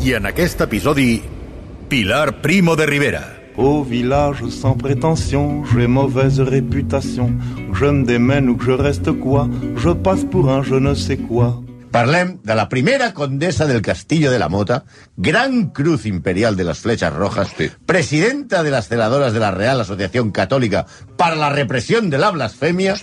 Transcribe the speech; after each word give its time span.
I 0.00 0.14
en 0.14 0.26
aquest 0.26 0.60
episodi, 0.60 1.20
Pilar 1.88 2.40
Primo 2.40 2.76
de 2.76 2.86
Rivera. 2.86 3.24
Au 3.56 3.82
village 3.82 4.46
sans 4.48 4.74
prétention, 4.74 5.64
j'ai 5.64 5.88
mauvaise 5.88 6.38
réputation. 6.40 7.32
Je 7.72 7.86
me 7.86 8.04
démène 8.04 8.48
ou 8.48 8.56
que 8.56 8.64
je 8.64 8.70
reste 8.70 9.10
quoi, 9.12 9.48
je 9.76 9.90
passe 9.90 10.24
pour 10.24 10.50
un 10.50 10.62
je 10.62 10.76
ne 10.76 10.94
sais 10.94 11.16
quoi. 11.16 11.60
Parlem 11.90 12.40
de 12.42 12.54
la 12.54 12.68
primera 12.68 13.14
condesa 13.14 13.66
del 13.66 13.82
Castillo 13.82 14.30
de 14.30 14.38
la 14.38 14.48
Mota, 14.48 14.84
gran 15.16 15.70
cruz 15.70 16.06
imperial 16.06 16.56
de 16.56 16.64
las 16.64 16.78
flechas 16.78 17.12
rojas, 17.12 17.48
presidenta 17.86 18.62
de 18.62 18.70
las 18.70 18.88
celadoras 18.88 19.32
de 19.32 19.40
la 19.40 19.50
Real 19.50 19.80
Asociación 19.80 20.30
Católica 20.30 20.86
para 21.16 21.36
la 21.36 21.50
represión 21.50 22.10
de 22.10 22.18
la 22.18 22.30
blasfemia, 22.30 22.94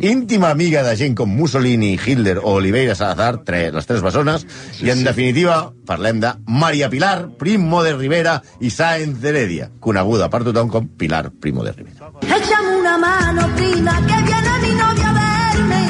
íntima 0.00 0.50
amiga 0.50 0.82
de 0.82 0.96
gent 0.96 1.16
com 1.16 1.28
Mussolini, 1.28 1.98
Hitler 1.98 2.38
o 2.38 2.54
Oliveira 2.54 2.94
Salazar, 2.94 3.44
tre, 3.44 3.70
les 3.72 3.86
tres 3.86 4.02
bessones, 4.02 4.46
i 4.80 4.90
en 4.90 5.04
definitiva 5.04 5.72
parlem 5.86 6.20
de 6.20 6.32
Maria 6.46 6.88
Pilar 6.90 7.28
Primo 7.38 7.82
de 7.82 7.94
Rivera 7.96 8.42
i 8.60 8.70
Sáenz 8.70 9.20
de 9.20 9.28
Heredia, 9.30 9.70
coneguda 9.80 10.30
per 10.30 10.44
tothom 10.46 10.68
com 10.72 10.88
Pilar 10.88 11.30
Primo 11.30 11.64
de 11.64 11.72
Rivera. 11.72 12.12
Échame 12.22 12.76
una 12.76 12.96
mano, 12.98 13.48
prima, 13.56 13.96
que 14.06 14.22
viene 14.22 14.58
mi 14.62 14.74
novia 14.74 15.10
a 15.10 15.14
verme. 15.20 15.80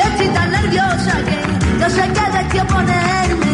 Estoy 0.00 0.28
tan 0.28 0.50
nerviosa 0.50 1.19
no 1.90 1.96
sé 1.96 2.12
qué 2.12 2.38
destino 2.38 2.66
ponerme. 2.66 3.50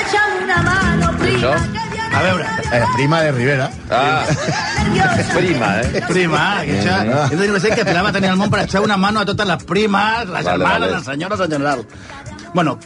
Échame 0.00 0.44
una 0.44 0.62
mano, 0.62 1.18
prima, 1.18 1.38
Això? 1.38 1.72
que 1.72 1.88
viene 1.94 2.14
A 2.16 2.22
veure, 2.22 2.44
Eh, 2.72 2.82
prima 2.96 3.20
de 3.22 3.32
Rivera. 3.32 3.70
Ah, 3.90 4.24
prima, 5.36 5.80
eh? 5.80 6.02
prima, 6.08 6.62
que 6.64 6.80
això... 6.80 6.96
És 7.44 7.50
no 7.50 7.60
sé 7.60 7.70
que 7.74 7.84
Pilar 7.84 8.02
va 8.04 8.12
tenir 8.12 8.30
el 8.32 8.36
món 8.40 8.50
per 8.50 8.64
echar 8.64 8.80
una 8.82 8.96
mano 8.96 9.20
a 9.20 9.24
totes 9.28 9.46
les 9.46 9.62
primes, 9.64 10.24
les 10.26 10.44
Vale, 10.44 10.50
germanes, 10.50 10.80
vale. 10.80 10.92
les 10.96 11.04
senyores 11.04 11.40
en 11.40 11.50
general. 11.50 11.84
Bueno, 12.54 12.78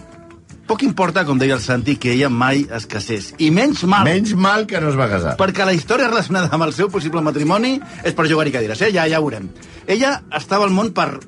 poc 0.69 0.83
importa, 0.84 1.24
com 1.24 1.39
deia 1.41 1.55
el 1.56 1.62
Santi, 1.64 1.96
que 1.96 2.12
ella 2.12 2.28
mai 2.28 2.66
es 2.74 2.86
casés. 2.86 3.30
I 3.39 3.50
menys 3.50 3.84
mal, 3.84 4.05
Menys 4.05 4.34
mal 4.34 4.66
que 4.66 4.80
no 4.80 4.91
es 4.91 4.98
va 4.98 5.08
casar. 5.08 5.36
perquè 5.41 5.64
la 5.64 5.72
història 5.72 6.08
relacionada 6.08 6.50
amb 6.52 6.64
el 6.69 6.72
seu 6.77 6.91
possible 6.92 7.22
matrimoni 7.24 7.78
és 8.05 8.12
per 8.12 8.28
jugar-hi 8.28 8.52
cadires, 8.52 8.80
eh? 8.83 8.92
Ja, 8.92 9.06
ja 9.08 9.20
ho 9.20 9.24
veurem. 9.24 9.48
Ella 9.86 10.22
estava 10.36 10.64
al 10.69 10.70
món 10.77 10.92
per 10.92 11.20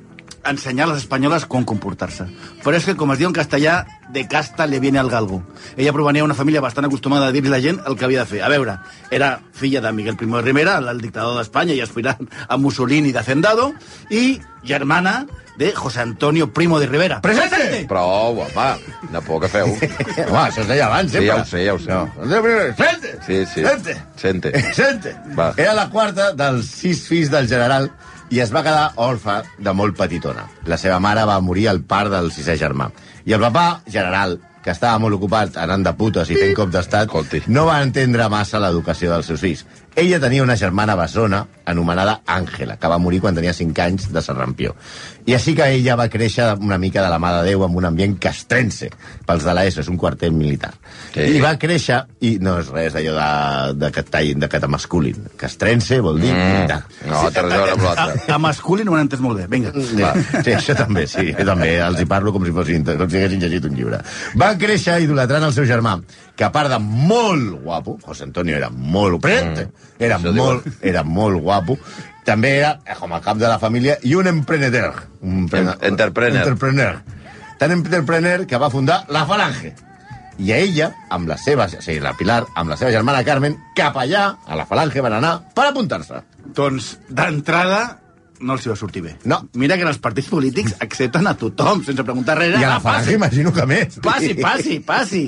ensenyar 0.44 0.86
a 0.88 0.92
les 0.92 1.02
espanyoles 1.04 1.44
com 1.46 1.64
comportar-se. 1.64 2.26
Però 2.64 2.76
és 2.76 2.84
que, 2.86 2.96
com 2.96 3.12
es 3.12 3.18
diu 3.20 3.28
en 3.28 3.34
castellà, 3.36 3.84
de 4.10 4.26
casta 4.28 4.66
le 4.66 4.80
viene 4.80 4.98
al 4.98 5.10
galgo. 5.10 5.42
Ella 5.76 5.92
provenia 5.92 6.22
d'una 6.24 6.34
família 6.38 6.60
bastant 6.64 6.86
acostumada 6.88 7.28
a 7.28 7.32
dir 7.32 7.44
la 7.46 7.60
gent 7.60 7.80
el 7.86 7.96
que 7.96 8.04
havia 8.06 8.24
de 8.24 8.30
fer. 8.30 8.42
A 8.42 8.48
veure, 8.48 8.78
era 9.10 9.40
filla 9.52 9.80
de 9.80 9.92
Miguel 9.92 10.16
I 10.20 10.26
de 10.26 10.42
Rivera, 10.42 10.78
el 10.78 11.00
dictador 11.00 11.36
d'Espanya 11.38 11.74
i 11.74 11.80
aspirant 11.80 12.28
a 12.48 12.56
Mussolini 12.56 13.12
de 13.12 13.18
Hacendado, 13.20 13.72
i 14.10 14.40
germana 14.64 15.26
de 15.56 15.72
José 15.72 16.00
Antonio 16.00 16.52
Primo 16.52 16.78
de 16.80 16.86
Rivera. 16.86 17.20
Presente! 17.20 17.84
Prou, 17.88 18.40
home, 18.40 18.68
de 19.12 19.20
por 19.20 19.42
que 19.42 19.48
feu. 19.48 19.66
Home, 20.30 20.38
això 20.46 20.62
es 20.62 20.68
deia 20.68 20.86
abans, 20.86 21.10
Sí, 21.12 21.18
sempre. 21.18 21.26
ja 21.28 21.36
ho 21.36 21.44
sé, 21.44 21.64
ja 21.66 21.74
ho 21.74 21.78
sé. 21.78 21.90
No. 21.90 22.08
Sente! 22.78 23.18
Sí, 23.26 23.44
sí. 23.44 23.64
Sente! 23.66 23.96
Sente. 24.16 24.72
Sente! 24.72 25.14
Va. 25.36 25.52
Era 25.56 25.74
la 25.74 25.90
quarta 25.90 26.32
dels 26.32 26.64
sis 26.80 27.04
fills 27.08 27.30
del 27.30 27.46
general 27.48 27.90
i 28.30 28.38
es 28.40 28.52
va 28.54 28.62
quedar 28.62 28.92
orfa 29.02 29.40
de 29.58 29.72
molt 29.74 29.96
petitona. 29.98 30.46
La 30.70 30.78
seva 30.78 31.00
mare 31.02 31.26
va 31.26 31.40
morir 31.42 31.66
al 31.68 31.82
part 31.82 32.12
del 32.12 32.30
sisè 32.30 32.54
germà. 32.56 32.90
I 33.26 33.34
el 33.34 33.42
papà, 33.42 33.82
general, 33.90 34.38
que 34.62 34.70
estava 34.70 35.00
molt 35.02 35.16
ocupat 35.16 35.56
anant 35.58 35.82
de 35.84 35.92
putes 35.96 36.30
i 36.30 36.36
fent 36.38 36.54
cop 36.56 36.70
d'estat, 36.70 37.10
no 37.48 37.66
va 37.66 37.80
entendre 37.82 38.28
massa 38.28 38.60
l'educació 38.60 39.10
dels 39.10 39.30
seus 39.32 39.40
fills. 39.40 39.64
Ella 40.00 40.16
tenia 40.16 40.42
una 40.42 40.56
germana 40.56 40.94
bessona 40.96 41.42
anomenada 41.68 42.22
Àngela, 42.24 42.78
que 42.80 42.88
va 42.88 42.96
morir 42.98 43.18
quan 43.20 43.36
tenia 43.36 43.52
5 43.52 43.82
anys 43.84 44.06
de 44.14 44.22
serrampió. 44.24 44.72
I 45.28 45.34
així 45.36 45.52
que 45.54 45.66
ella 45.74 45.96
va 46.00 46.06
créixer 46.08 46.46
una 46.56 46.78
mica 46.80 47.02
de 47.04 47.10
la 47.12 47.18
mà 47.20 47.34
de 47.36 47.42
Déu 47.50 47.66
amb 47.66 47.76
un 47.76 47.84
ambient 47.84 48.14
castrense. 48.22 48.88
Pels 49.28 49.44
de 49.44 49.54
l'ESO, 49.54 49.82
és 49.84 49.90
un 49.92 49.98
quartet 50.00 50.32
militar. 50.32 50.70
Sí. 51.12 51.26
I 51.36 51.42
va 51.44 51.52
créixer, 51.60 51.98
i 52.24 52.30
no 52.40 52.56
és 52.62 52.70
res 52.72 52.96
d'allò 52.96 53.12
de, 53.18 53.28
de, 53.82 53.90
que 53.92 54.06
tall, 54.08 54.32
de 54.40 54.48
catamasculin. 54.54 55.28
Castrense 55.40 56.00
vol 56.00 56.22
dir 56.22 56.32
militar. 56.32 56.80
No, 57.04 57.20
té 57.28 57.44
res 57.44 57.52
a 57.52 57.60
veure 57.60 57.76
amb 57.76 57.84
l'altre. 57.84 58.24
A, 58.24 58.38
a 58.38 58.40
masculí 58.40 58.88
no 58.88 58.96
ho 58.96 58.98
he 58.98 59.04
entès 59.04 59.20
molt 59.20 59.42
bé. 59.42 59.46
Vinga. 59.52 59.74
Va. 60.00 60.14
Sí, 60.40 60.56
això 60.56 60.78
també, 60.80 61.04
sí. 61.10 61.28
Jo 61.36 61.44
també 61.52 61.74
els 61.84 62.00
hi 62.00 62.08
parlo 62.08 62.32
com 62.32 62.48
si, 62.48 62.56
fossin, 62.56 62.88
com 62.88 63.04
si 63.04 63.20
haguessin 63.20 63.44
llegit 63.44 63.68
un 63.68 63.76
llibre. 63.76 64.00
Va 64.40 64.54
créixer 64.64 65.02
idolatrant 65.04 65.44
el 65.50 65.54
seu 65.56 65.68
germà, 65.68 65.98
que 66.40 66.46
a 66.46 66.52
part 66.54 66.70
de 66.72 66.78
molt 66.80 67.58
guapo, 67.60 67.98
José 68.00 68.24
Antonio 68.24 68.56
era 68.56 68.70
molt... 68.72 69.18
Presente, 69.20 69.66
era, 69.98 70.16
Això 70.16 70.30
molt, 70.32 70.64
era 70.80 71.02
molt 71.04 71.36
guapo, 71.44 71.76
també 72.24 72.54
era, 72.62 72.70
eh, 72.86 72.94
com 72.96 73.12
a 73.12 73.18
cap 73.20 73.36
de 73.36 73.44
la 73.50 73.58
família, 73.60 73.98
i 74.08 74.14
un 74.16 74.26
emprenedor. 74.30 75.02
Un 75.20 75.42
En- 75.52 75.68
entrepreneur. 75.90 76.40
Entrepreneur. 76.46 77.02
Tan 77.60 77.74
entrepreneur 77.76 78.46
que 78.48 78.56
va 78.56 78.70
fundar 78.72 79.02
la 79.12 79.26
Falange. 79.28 79.74
I 80.40 80.54
a 80.56 80.62
ella, 80.64 80.88
amb 81.12 81.28
la 81.28 81.36
seva, 81.36 81.66
o 81.68 81.82
sigui, 81.84 82.00
la 82.00 82.14
Pilar, 82.16 82.46
amb 82.56 82.72
la 82.72 82.78
seva 82.80 82.88
germana 82.94 83.20
Carmen, 83.28 83.58
cap 83.76 84.00
allà, 84.00 84.38
a 84.46 84.56
la 84.56 84.64
Falange, 84.64 85.04
van 85.04 85.18
anar 85.20 85.34
per 85.52 85.66
apuntar-se. 85.68 86.22
Doncs, 86.56 86.94
d'entrada, 87.12 87.99
no 88.40 88.54
els 88.56 88.64
hi 88.66 88.70
va 88.72 88.76
sortir 88.76 89.02
bé. 89.04 89.16
No. 89.24 89.42
Mira 89.54 89.76
que 89.76 89.84
els 89.88 89.98
partits 90.02 90.28
polítics 90.32 90.74
accepten 90.80 91.26
a 91.28 91.34
tothom, 91.36 91.82
sense 91.84 92.04
preguntar 92.04 92.38
res. 92.38 92.54
I 92.58 92.64
a 92.64 92.68
la 92.68 92.76
Ah, 92.76 92.80
Falange 92.80 93.12
imagino 93.18 93.52
que 93.52 93.66
més. 93.66 93.98
passi, 94.02 94.34
passi, 94.34 94.78
passi. 94.80 95.24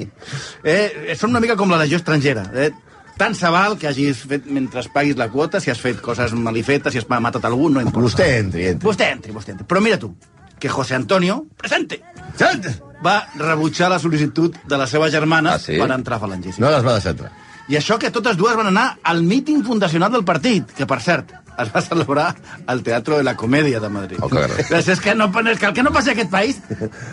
Eh, 0.65 1.15
són 1.19 1.31
una 1.31 1.41
mica 1.41 1.57
com 1.57 1.71
la 1.71 1.79
legió 1.85 1.97
estrangera. 2.01 2.47
Eh? 2.55 2.71
Tant 3.19 3.35
se 3.37 3.49
val 3.53 3.77
que 3.79 3.87
hagis 3.89 4.23
fet 4.27 4.47
mentre 4.47 4.83
paguis 4.93 5.17
la 5.21 5.29
quota, 5.29 5.61
si 5.61 5.71
has 5.71 5.79
fet 5.81 6.01
coses 6.01 6.33
malifetes, 6.33 6.93
si 6.95 6.99
has 6.99 7.09
matat 7.09 7.45
algú, 7.45 7.69
no 7.71 7.81
importa. 7.81 8.01
Vostè 8.09 8.29
entri, 8.39 8.67
entri. 8.73 8.87
Vostè 8.89 9.11
entri, 9.13 9.33
vostè 9.33 9.53
entri. 9.53 9.67
Però 9.69 9.81
mira 9.85 9.99
tu, 9.99 10.15
que 10.59 10.69
José 10.69 10.95
Antonio, 10.97 11.45
presente, 11.57 12.01
Sent! 12.37 12.67
va 13.05 13.27
rebutjar 13.37 13.91
la 13.91 13.99
sol·licitud 13.99 14.57
de 14.65 14.77
la 14.79 14.87
seva 14.87 15.11
germana 15.11 15.55
Ah, 15.55 15.59
sí? 15.59 15.77
per 15.77 15.91
entrar 15.91 16.17
a 16.17 16.21
Falange. 16.21 16.55
No 16.59 16.71
les 16.71 16.85
va 16.87 16.95
deixar 16.95 17.13
entrar. 17.13 17.33
I 17.69 17.77
això 17.79 17.99
que 17.99 18.11
totes 18.11 18.37
dues 18.37 18.57
van 18.57 18.67
anar 18.73 18.99
al 19.05 19.23
míting 19.23 19.63
fundacional 19.65 20.11
del 20.13 20.25
partit, 20.25 20.73
que, 20.73 20.87
per 20.87 21.01
cert, 21.01 21.31
es 21.59 21.73
va 21.75 21.83
celebrar 21.83 22.35
al 22.67 22.83
Teatro 22.83 23.19
de 23.19 23.25
la 23.25 23.37
Comèdia 23.37 23.81
de 23.81 23.89
Madrid. 23.89 24.19
Oh, 24.21 24.29
que 24.29 24.47
és 24.79 25.01
que, 25.01 25.15
no, 25.15 25.29
és 25.51 25.59
que 25.59 25.67
el 25.67 25.75
que 25.75 25.83
no 25.83 25.93
passa 25.93 26.11
a 26.11 26.17
aquest 26.17 26.31
país... 26.31 26.61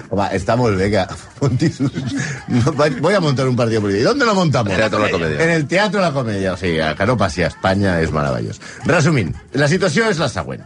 Home, 0.10 0.30
está 0.34 0.56
muy 0.56 0.76
bé 0.76 0.90
que 0.92 1.06
montis... 1.42 1.80
No, 1.82 2.74
voy 3.02 3.14
a 3.14 3.20
montar 3.20 3.48
un 3.48 3.56
partido 3.56 3.82
político. 3.82 4.02
¿Y 4.02 4.06
dónde 4.06 4.26
lo 4.26 4.36
montamos? 4.36 4.74
Teatro 4.76 5.00
de 5.00 5.06
la 5.06 5.12
Comedia. 5.12 5.44
En 5.44 5.50
el 5.50 5.68
Teatro 5.68 6.00
de 6.00 6.06
la 6.06 6.14
Comedia. 6.14 6.54
O 6.54 6.58
sigui, 6.58 6.80
que 6.98 7.06
no 7.06 7.18
passi 7.18 7.44
a 7.44 7.52
Espanya 7.54 8.00
és 8.02 8.12
meravellós. 8.12 8.62
Resumint, 8.86 9.34
la 9.54 9.68
situació 9.72 10.10
és 10.10 10.20
la 10.22 10.30
següent. 10.32 10.66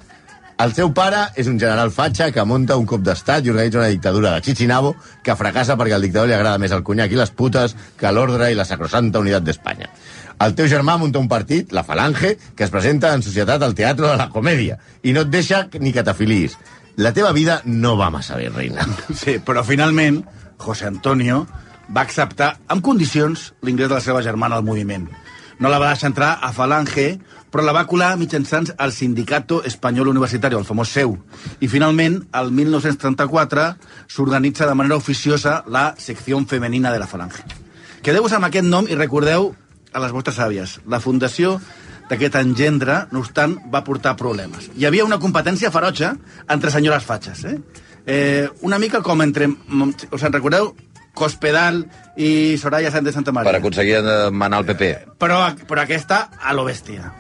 El 0.63 0.71
seu 0.77 0.91
pare 0.93 1.23
és 1.39 1.47
un 1.49 1.57
general 1.59 1.89
fatxa 1.91 2.29
que 2.31 2.43
munta 2.45 2.77
un 2.77 2.85
cop 2.87 3.01
d'estat 3.03 3.43
i 3.43 3.51
organitza 3.51 3.79
una 3.81 3.89
dictadura 3.89 4.35
de 4.35 4.43
Chichinabo 4.45 4.93
que 5.25 5.35
fracassa 5.35 5.75
perquè 5.79 5.95
al 5.97 6.05
dictador 6.05 6.29
li 6.29 6.35
agrada 6.37 6.61
més 6.61 6.71
el 6.75 6.83
conyac 6.85 7.11
i 7.11 7.17
les 7.19 7.33
putes 7.33 7.73
que 7.97 8.11
l'ordre 8.13 8.51
i 8.51 8.55
la 8.55 8.65
sacrosanta 8.69 9.19
unitat 9.23 9.43
d'Espanya. 9.43 9.89
El 10.43 10.55
teu 10.57 10.67
germà 10.67 10.97
munta 10.99 11.21
un 11.21 11.29
partit, 11.31 11.71
la 11.71 11.85
Falange, 11.87 12.33
que 12.57 12.65
es 12.65 12.71
presenta 12.71 13.13
en 13.15 13.21
societat 13.23 13.61
al 13.63 13.75
Teatro 13.77 14.09
de 14.09 14.17
la 14.19 14.27
Comèdia 14.33 14.75
i 15.03 15.13
no 15.15 15.21
et 15.23 15.29
deixa 15.31 15.61
ni 15.79 15.93
que 15.95 16.03
t'afiliïs. 16.03 16.57
La 16.99 17.13
teva 17.15 17.31
vida 17.31 17.61
no 17.63 17.93
va 17.95 18.09
massa 18.11 18.35
bé, 18.35 18.49
reina. 18.51 18.83
Sí, 19.21 19.37
però 19.39 19.63
finalment, 19.63 20.19
José 20.59 20.89
Antonio 20.89 21.45
va 21.95 22.03
acceptar 22.03 22.57
amb 22.67 22.83
condicions 22.83 23.53
l'ingrés 23.63 23.87
de 23.87 23.95
la 23.95 24.03
seva 24.03 24.23
germana 24.25 24.59
al 24.59 24.67
moviment. 24.67 25.07
No 25.63 25.71
la 25.71 25.79
va 25.79 25.93
deixar 25.93 26.11
entrar 26.11 26.33
a 26.41 26.51
Falange, 26.51 27.07
però 27.53 27.63
la 27.63 27.77
va 27.77 27.87
colar 27.87 28.11
mitjançant 28.19 28.67
el 28.73 28.91
Sindicato 28.91 29.61
Espanyol 29.63 30.11
Universitari, 30.11 30.59
el 30.59 30.67
famós 30.67 30.91
SEU. 30.91 31.15
I 31.63 31.71
finalment, 31.71 32.19
el 32.35 32.51
1934, 32.51 33.67
s'organitza 34.11 34.67
de 34.67 34.75
manera 34.75 34.99
oficiosa 34.99 35.61
la 35.67 35.93
secció 35.97 36.43
femenina 36.49 36.91
de 36.91 36.99
la 36.99 37.07
Falange. 37.07 37.45
Quedeu-vos 38.03 38.33
amb 38.35 38.49
aquest 38.49 38.67
nom 38.67 38.89
i 38.91 38.97
recordeu 38.99 39.53
a 39.93 40.03
les 40.03 40.13
vostres 40.13 40.39
àvies. 40.41 40.79
La 40.89 40.99
fundació 41.03 41.57
d'aquest 42.09 42.35
engendre, 42.41 43.03
no 43.11 43.23
obstant, 43.23 43.55
va 43.73 43.83
portar 43.85 44.15
problemes. 44.19 44.69
Hi 44.77 44.87
havia 44.89 45.05
una 45.07 45.19
competència 45.21 45.71
ferotge 45.71 46.11
entre 46.51 46.73
senyores 46.73 47.05
fatxes, 47.07 47.45
eh? 47.45 47.57
eh 48.05 48.49
una 48.61 48.79
mica 48.79 49.01
com 49.01 49.21
entre... 49.21 49.49
Us 50.11 50.23
en 50.23 50.33
recordeu? 50.33 50.73
Cospedal 51.13 51.83
i 52.17 52.57
Soraya 52.57 52.89
Sánchez 52.89 53.11
de 53.11 53.13
Santa 53.13 53.31
Maria. 53.31 53.51
Per 53.51 53.59
aconseguir 53.59 53.99
eh, 54.01 54.31
manar 54.31 54.63
el 54.63 54.71
PP. 54.71 54.93
Però, 55.21 55.43
però 55.69 55.83
aquesta 55.85 56.25
a 56.41 56.55
lo 56.57 56.65
bèstia. 56.65 57.11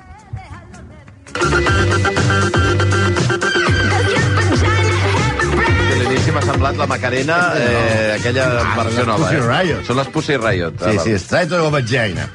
L'inici 5.93 6.33
m'ha 6.33 6.41
semblat 6.41 6.77
la 6.81 6.87
Macarena, 6.89 7.37
eh, 7.53 8.15
aquella 8.17 8.49
versió 8.73 9.05
les 9.05 9.11
nova. 9.13 9.29
Eh? 9.61 9.77
Són 9.85 10.01
les 10.01 10.09
Pussy 10.09 10.41
Riot. 10.41 10.81
Sí, 10.81 10.97
sí, 11.05 11.15
Straight 11.21 11.53
or 11.53 11.69
Vagina. 11.73 12.27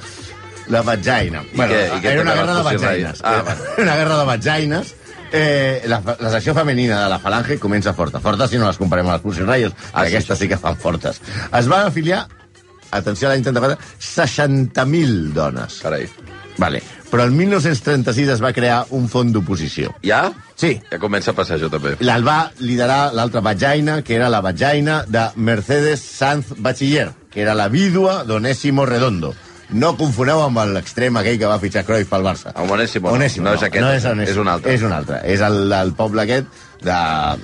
La 0.69 0.82
vagina. 0.82 1.43
I 1.53 1.56
què- 1.59 1.85
i 1.97 2.00
què 2.03 2.11
era 2.12 2.23
una 2.23 2.35
guerra 2.35 2.55
de 2.56 2.62
vagines. 2.62 3.20
Riot? 3.20 3.20
Ah, 3.25 3.43
Era 3.76 3.82
una 3.82 3.97
guerra 3.97 4.19
de 4.19 4.25
vagines. 4.25 4.94
Eh, 5.31 5.82
la, 5.87 6.03
la 6.20 6.31
secció 6.31 6.55
femenina 6.55 7.03
de 7.03 7.09
la 7.11 7.19
Falange 7.19 7.59
comença 7.59 7.93
forta. 7.94 8.20
Forta 8.20 8.47
si 8.49 8.56
no 8.59 8.67
les 8.67 8.79
comparem 8.81 9.06
amb 9.06 9.15
les 9.19 9.23
Pussy 9.23 9.44
Riot, 9.44 9.73
Ah, 9.93 10.00
ah, 10.00 10.05
sí, 10.06 10.15
aquestes 10.15 10.38
sí 10.38 10.49
que 10.49 10.56
fan 10.56 10.76
fortes. 10.76 11.20
Es 11.53 11.69
van 11.69 11.87
afiliar, 11.87 12.26
atenció 12.91 13.29
a 13.29 13.32
l'any 13.35 13.43
34, 13.44 13.76
60.000 14.00 15.32
dones. 15.35 15.81
Carai. 15.82 16.09
Vale. 16.59 16.81
Però 17.09 17.23
el 17.25 17.31
1936 17.32 18.29
es 18.35 18.41
va 18.43 18.53
crear 18.53 18.82
un 18.91 19.06
font 19.09 19.31
d'oposició. 19.32 19.94
Ja? 20.05 20.32
Sí, 20.59 20.75
Ja 20.91 20.99
comença 20.99 21.31
a 21.31 21.35
passar 21.35 21.56
això 21.56 21.70
també. 21.70 21.94
el 22.00 22.25
va 22.26 22.50
liderar 22.59 23.12
l'altra 23.15 23.41
vagina, 23.41 24.03
que 24.03 24.17
era 24.17 24.29
la 24.29 24.41
vagina 24.41 25.05
de 25.06 25.29
Mercedes 25.37 26.00
Sanz 26.00 26.47
Bachiller, 26.59 27.11
que 27.31 27.41
era 27.43 27.55
la 27.55 27.69
vídua 27.69 28.25
d'Onésimo 28.25 28.85
Redondo. 28.87 29.35
No 29.70 29.93
confoneu 30.00 30.41
amb 30.41 30.62
l'extrem 30.73 31.17
aquell 31.20 31.37
que 31.41 31.50
va 31.50 31.59
fitxar 31.61 31.85
Cruyff 31.85 32.09
pel 32.09 32.25
Barça. 32.25 32.55
Amb 32.55 32.73
Onésimo, 32.73 33.11
no. 33.11 33.19
Onésimo, 33.19 33.49
No 33.49 33.56
és 33.59 33.67
aquest, 33.67 33.85
no 33.85 33.93
és, 33.93 34.05
Onésimo, 34.05 34.32
és 34.32 34.41
un 34.41 34.49
altre. 34.55 34.73
És 34.73 34.87
un 34.87 34.97
altre. 34.97 35.20
És 35.29 35.44
el 35.44 35.61
del 35.69 35.93
poble 35.99 36.25
aquest 36.25 36.65
de, 36.81 36.97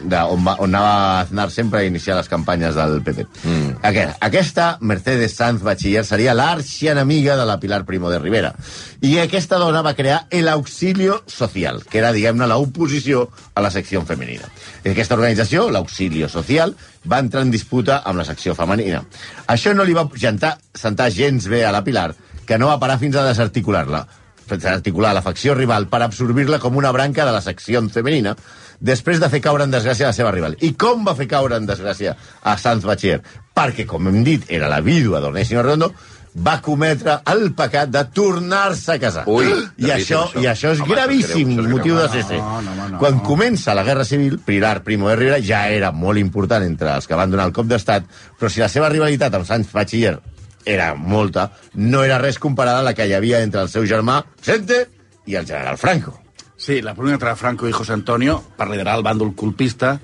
de, 0.05 0.21
on, 0.31 0.45
va, 0.47 0.55
on 0.63 0.71
anava 0.71 1.21
Aznar 1.21 1.49
sempre 1.51 1.81
a 1.81 1.89
iniciar 1.89 2.17
les 2.17 2.29
campanyes 2.31 2.77
del 2.79 3.01
PP. 3.05 3.27
Mm. 3.43 3.77
Aquest, 3.91 4.17
aquesta, 4.25 4.69
Mercedes 4.81 5.37
Sanz 5.37 5.65
Bachiller, 5.67 6.05
seria 6.07 6.35
l'arxienemiga 6.37 7.37
de 7.37 7.47
la 7.49 7.59
Pilar 7.61 7.85
Primo 7.85 8.11
de 8.11 8.21
Rivera. 8.23 8.55
I 9.03 9.19
aquesta 9.23 9.59
dona 9.61 9.83
va 9.85 9.97
crear 9.99 10.25
el 10.31 10.49
Auxilio 10.49 11.23
Social, 11.27 11.83
que 11.91 12.01
era, 12.01 12.13
diguem-ne, 12.15 12.49
l'oposició 12.51 13.29
a 13.55 13.65
la 13.65 13.73
secció 13.75 14.05
femenina. 14.07 14.49
Aquesta 14.85 15.19
organització, 15.19 15.69
l'Auxilio 15.71 16.29
Social, 16.29 16.77
va 17.11 17.21
entrar 17.23 17.45
en 17.45 17.53
disputa 17.53 18.01
amb 18.05 18.21
la 18.21 18.27
secció 18.29 18.55
femenina. 18.59 19.03
Això 19.47 19.75
no 19.75 19.85
li 19.85 19.97
va 19.97 20.09
gentar, 20.15 20.57
sentar 20.75 21.11
gens 21.13 21.49
bé 21.49 21.65
a 21.65 21.73
la 21.73 21.85
Pilar, 21.85 22.13
que 22.47 22.59
no 22.59 22.69
va 22.73 22.81
parar 22.81 22.99
fins 23.01 23.17
a 23.17 23.27
desarticular-la 23.29 24.07
articular 24.45 25.15
la 25.15 25.23
facció 25.23 25.55
rival 25.55 25.87
per 25.89 26.03
absorbir-la 26.03 26.59
com 26.61 26.77
una 26.77 26.93
branca 26.93 27.25
de 27.25 27.33
la 27.33 27.41
secció 27.41 27.81
femenina 27.89 28.35
després 28.81 29.21
de 29.21 29.31
fer 29.33 29.41
caure 29.41 29.65
en 29.65 29.73
desgràcia 29.73 30.11
la 30.11 30.17
seva 30.17 30.33
rival. 30.35 30.57
I 30.61 30.75
com 30.75 31.05
va 31.07 31.15
fer 31.17 31.27
caure 31.31 31.57
en 31.57 31.67
desgràcia 31.67 32.15
a 32.43 32.57
Sanz 32.59 32.85
Bachiller? 32.85 33.23
Perquè, 33.55 33.87
com 33.87 34.09
hem 34.09 34.23
dit, 34.27 34.45
era 34.51 34.69
la 34.69 34.81
vídua 34.85 35.21
d'Onésimo 35.23 35.63
Redondo, 35.63 35.95
va 36.35 36.57
cometre 36.63 37.21
el 37.31 37.53
pecat 37.55 37.91
de 37.95 38.03
tornar-se 38.15 38.97
a 38.97 38.99
casar. 38.99 39.23
Ui, 39.31 39.47
I 39.79 39.91
això, 39.95 40.25
això. 40.27 40.43
I 40.43 40.49
això 40.51 40.73
és 40.75 40.83
Home, 40.83 40.91
gravíssim, 40.91 41.53
això 41.55 41.63
és 41.63 41.67
greu, 41.67 41.67
això 41.67 41.69
és 41.69 41.75
motiu 41.75 41.99
de. 42.01 42.09
CC. 42.15 42.39
No, 42.41 42.61
no, 42.63 42.89
no, 42.89 42.99
Quan 42.99 43.19
no. 43.21 43.23
comença 43.23 43.75
la 43.75 43.85
Guerra 43.87 44.05
Civil, 44.05 44.39
Pilar 44.43 44.83
Primo 44.83 45.09
de 45.09 45.17
Rivera 45.21 45.39
ja 45.41 45.69
era 45.71 45.93
molt 45.93 46.19
important 46.19 46.67
entre 46.67 46.91
els 46.95 47.07
que 47.07 47.19
van 47.19 47.31
donar 47.31 47.47
el 47.47 47.55
cop 47.55 47.71
d'estat, 47.71 48.09
però 48.41 48.51
si 48.51 48.65
la 48.65 48.69
seva 48.73 48.91
rivalitat 48.91 49.35
amb 49.35 49.47
Sanz 49.47 49.71
Bachiller 49.73 50.19
era 50.65 50.95
molta, 50.95 51.51
no 51.75 52.03
era 52.03 52.19
res 52.19 52.39
comparada 52.41 52.81
a 52.81 52.87
la 52.87 52.95
que 52.95 53.07
hi 53.07 53.15
havia 53.15 53.43
entre 53.45 53.63
el 53.63 53.71
seu 53.71 53.87
germà, 53.87 54.23
Sente, 54.43 54.87
i 55.27 55.37
el 55.37 55.47
general 55.47 55.79
Franco. 55.79 56.19
Sí, 56.57 56.81
la 56.83 56.95
pugna 56.95 57.15
entre 57.15 57.35
Franco 57.37 57.69
i 57.69 57.73
José 57.73 57.93
Antonio 57.93 58.39
per 58.57 58.71
liderar 58.71 58.95
el 58.97 59.05
bàndol 59.05 59.35
colpista 59.37 59.99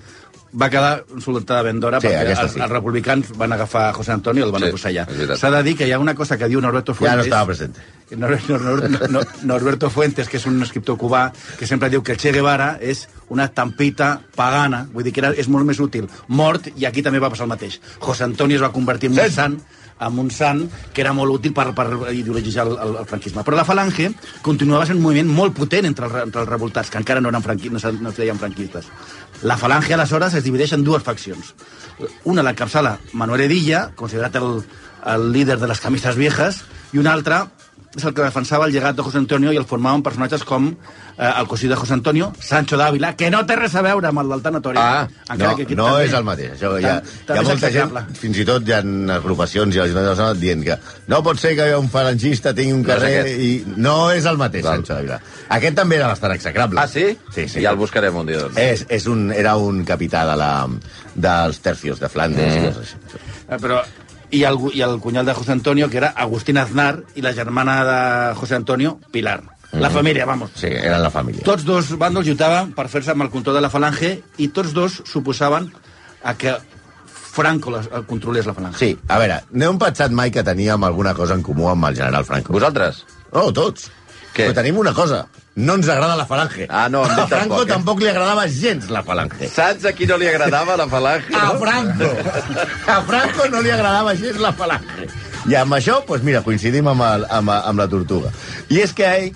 va 0.52 0.68
quedar 0.70 1.04
soltada 1.22 1.62
ben 1.62 1.78
d'hora 1.80 2.00
Sí, 2.02 2.08
perquè 2.08 2.34
els, 2.34 2.52
sí. 2.56 2.60
els 2.60 2.72
republicans 2.72 3.30
van 3.38 3.52
agafar 3.52 3.88
a 3.90 3.92
José 3.94 4.12
Antonio 4.12 4.44
i 4.44 4.46
el 4.48 4.52
van 4.52 4.64
Sí, 4.66 5.16
veritat. 5.20 5.38
S'ha 5.38 5.50
de 5.54 5.62
dir 5.62 5.76
que 5.78 5.86
hi 5.86 5.92
ha 5.92 5.98
una 6.02 6.14
cosa 6.18 6.38
que 6.38 6.48
diu 6.50 6.60
Norberto 6.60 6.92
Ja 6.94 6.98
Fuentes... 6.98 7.16
no 7.16 7.22
estava 7.28 7.46
present. 7.46 7.76
Nor 8.10 8.38
Nor 8.48 8.60
Nor 8.60 9.10
Nor 9.10 9.26
Norberto 9.46 9.90
Fuentes, 9.90 10.28
que 10.28 10.40
és 10.40 10.46
un 10.50 10.60
escriptor 10.62 10.96
cubà, 10.98 11.28
que 11.58 11.66
sempre 11.66 11.90
diu 11.90 12.02
que 12.02 12.16
Che 12.18 12.32
Guevara 12.34 12.72
és 12.80 13.06
una 13.30 13.46
estampita 13.46 14.20
pagana, 14.34 14.88
vull 14.92 15.06
dir 15.06 15.12
que 15.14 15.22
era, 15.22 15.30
és 15.38 15.48
molt 15.48 15.66
més 15.68 15.78
útil 15.78 16.08
mort, 16.26 16.66
i 16.74 16.86
aquí 16.86 17.02
també 17.06 17.20
va 17.22 17.30
passar 17.30 17.46
el 17.46 17.52
mateix. 17.54 17.78
José 18.00 18.24
Antonio 18.26 18.58
es 18.58 18.62
va 18.62 18.72
convertir 18.74 19.12
en 19.12 19.18
un 19.20 19.30
sant, 19.30 19.60
en 20.00 20.18
un 20.18 20.30
sant 20.32 20.64
que 20.94 21.02
era 21.04 21.12
molt 21.16 21.38
útil 21.38 21.54
per, 21.56 21.68
per 21.76 21.86
ideologitzar 22.12 22.66
el, 22.66 22.74
el, 22.86 22.96
el 23.02 23.08
franquisme. 23.10 23.44
Però 23.46 23.58
la 23.58 23.66
Falange 23.68 24.10
continuava 24.46 24.88
sent 24.88 24.98
un 25.00 25.04
moviment 25.04 25.30
molt 25.40 25.56
potent 25.56 25.88
entre, 25.88 26.08
el, 26.08 26.18
entre 26.26 26.44
els 26.44 26.50
revoltats, 26.50 26.90
que 26.90 27.00
encara 27.00 27.22
no, 27.22 27.32
eren 27.32 27.44
franqui, 27.44 27.70
no, 27.72 27.80
no 28.00 28.12
es 28.12 28.20
deien 28.20 28.40
franquistes. 28.40 28.88
La 29.42 29.58
Falange, 29.60 29.94
aleshores, 29.94 30.34
es 30.34 30.44
divideix 30.44 30.74
en 30.76 30.84
dues 30.84 31.04
faccions. 31.06 31.54
Una 32.28 32.44
l'encapçala 32.46 32.96
Manuel 33.12 33.46
Edilla, 33.46 33.90
considerat 33.96 34.36
el, 34.40 34.62
el 35.14 35.32
líder 35.32 35.58
de 35.60 35.68
les 35.70 35.80
camises 35.80 36.16
viejas, 36.16 36.64
i 36.92 36.98
una 36.98 37.12
altra 37.12 37.44
és 37.96 38.04
el 38.06 38.12
que 38.14 38.22
defensava 38.22 38.66
el 38.68 38.72
llegat 38.72 38.94
de 38.94 39.02
José 39.02 39.18
Antonio 39.18 39.50
i 39.50 39.56
el 39.58 39.64
formaven 39.66 40.02
personatges 40.06 40.44
com 40.46 40.68
eh, 40.70 41.26
el 41.26 41.48
cosí 41.50 41.66
de 41.66 41.74
José 41.74 41.92
Antonio, 41.96 42.28
Sancho 42.38 42.76
d'Àvila, 42.78 43.16
que 43.18 43.30
no 43.34 43.40
té 43.48 43.56
res 43.58 43.74
a 43.74 43.82
veure 43.82 44.06
amb 44.12 44.20
el 44.22 44.28
del 44.30 44.42
tanatori. 44.44 44.78
Ah, 44.78 45.08
no, 45.36 45.48
aquí 45.56 45.74
no 45.74 45.88
també- 45.88 46.04
és 46.06 46.14
el 46.14 46.24
mateix. 46.28 46.52
Això, 46.54 46.70
hi 46.78 46.84
ha, 46.86 46.92
hi 47.02 47.24
també 47.26 47.38
ha 47.40 47.42
és 47.42 47.48
molta 47.48 47.70
gent, 47.74 47.98
fins 48.20 48.38
i 48.38 48.44
tot 48.46 48.68
hi 48.68 48.72
ha 48.76 48.78
agrupacions 49.16 49.74
i 49.74 49.78
l'Ajuntament 49.82 50.06
de 50.06 50.12
Barcelona 50.14 50.38
dient 50.40 50.62
que 50.68 50.76
no 51.10 51.22
pot 51.26 51.42
ser 51.42 51.56
que 51.58 51.66
un 51.76 51.88
falangista 51.90 52.54
tingui 52.54 52.72
un 52.78 52.82
No 52.82 52.88
carrer 52.92 53.12
aquest. 53.24 53.40
i 53.40 53.74
no 53.76 53.96
és 54.12 54.24
el 54.30 54.38
mateix, 54.38 54.64
Val. 54.64 54.76
Sancho 54.78 54.94
Ávila. 54.94 55.20
Aquest 55.58 55.74
també 55.82 55.96
era 55.98 56.06
bastant 56.14 56.32
execrable. 56.38 56.78
Ah, 56.80 56.86
sí? 56.86 57.18
Sí, 57.34 57.48
sí. 57.48 57.60
Ja 57.60 57.70
el 57.74 57.76
buscarem 57.82 58.14
un 58.14 58.26
dia, 58.30 58.38
doncs. 58.44 58.56
És, 58.56 58.86
és 58.88 59.06
un, 59.10 59.32
era 59.32 59.56
un 59.56 59.82
capità 59.84 60.22
de 60.30 60.36
la, 60.38 60.52
dels 61.16 61.58
tercios 61.60 61.98
de 61.98 62.08
Flandes. 62.08 62.54
Mm. 62.54 63.10
Eh, 63.50 63.58
però 63.58 63.82
i 64.30 64.44
el, 64.44 64.58
i 64.74 64.82
el 64.86 64.98
cunyal 65.00 65.26
de 65.26 65.34
José 65.34 65.52
Antonio, 65.52 65.88
que 65.90 65.98
era 65.98 66.12
Agustín 66.16 66.58
Aznar, 66.58 67.02
i 67.14 67.22
la 67.22 67.32
germana 67.34 67.80
de 67.84 68.34
José 68.36 68.54
Antonio, 68.56 68.98
Pilar. 69.10 69.42
La 69.72 69.90
família, 69.90 70.24
vamos. 70.26 70.50
Sí, 70.58 70.66
eren 70.66 71.02
la 71.02 71.12
família. 71.14 71.44
Tots 71.46 71.62
dos 71.64 71.92
bàndols 71.98 72.26
lluitaven 72.26 72.72
per 72.74 72.88
fer-se 72.90 73.12
amb 73.12 73.22
el 73.22 73.30
control 73.30 73.54
de 73.54 73.62
la 73.62 73.70
falange 73.70 74.16
i 74.42 74.48
tots 74.50 74.74
dos 74.74 74.96
suposaven 75.06 75.68
a 76.26 76.34
que 76.34 76.56
Franco 77.06 77.70
les, 77.70 77.86
el 77.94 78.02
controlés 78.08 78.48
la 78.50 78.54
falange. 78.56 78.80
Sí, 78.80 78.90
a 79.06 79.20
veure, 79.22 79.38
no 79.52 79.70
hem 79.70 79.78
pensat 79.78 80.10
mai 80.10 80.32
que 80.34 80.42
teníem 80.42 80.82
alguna 80.84 81.14
cosa 81.14 81.38
en 81.38 81.46
comú 81.46 81.70
amb 81.70 81.86
el 81.86 82.00
general 82.02 82.26
Franco. 82.26 82.52
Vosaltres? 82.56 83.04
No, 83.30 83.46
tots. 83.54 83.86
Què? 84.34 84.46
Però 84.46 84.54
tenim 84.60 84.78
una 84.78 84.92
cosa. 84.94 85.24
No 85.60 85.74
ens 85.76 85.88
agrada 85.90 86.14
la 86.16 86.26
falange. 86.28 86.66
Ah, 86.70 86.88
no, 86.88 87.02
a 87.02 87.26
Franco 87.26 87.32
tampoc, 87.32 87.64
eh? 87.64 87.70
tampoc 87.72 88.02
li 88.04 88.08
agradava 88.08 88.46
gens 88.48 88.86
la 88.94 89.02
falange. 89.06 89.48
Saps 89.50 89.88
a 89.90 89.92
qui 89.96 90.06
no 90.06 90.16
li 90.20 90.28
agradava 90.30 90.76
la 90.78 90.86
falange? 90.88 91.34
A 91.34 91.50
Franco. 91.58 92.10
A 92.86 93.00
Franco 93.08 93.48
no 93.50 93.62
li 93.64 93.74
agradava 93.74 94.14
gens 94.18 94.38
la 94.40 94.54
falange. 94.56 95.10
I 95.50 95.56
amb 95.58 95.74
això, 95.74 95.98
doncs 96.06 96.24
mira, 96.24 96.44
coincidim 96.46 96.88
amb, 96.92 97.02
el, 97.06 97.26
amb, 97.32 97.50
amb 97.56 97.82
la 97.82 97.88
tortuga. 97.90 98.30
I 98.70 98.82
és 98.84 98.94
que 98.96 99.08
ell, 99.08 99.30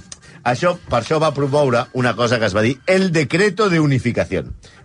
això, 0.47 0.77
per 0.91 1.01
això 1.01 1.19
va 1.21 1.33
promoure 1.35 1.87
una 1.99 2.15
cosa 2.15 2.39
que 2.39 2.47
es 2.47 2.55
va 2.57 2.63
dir 2.63 2.77
el 2.87 3.11
decreto 3.13 3.69
de 3.73 3.81
unificació. 3.81 4.45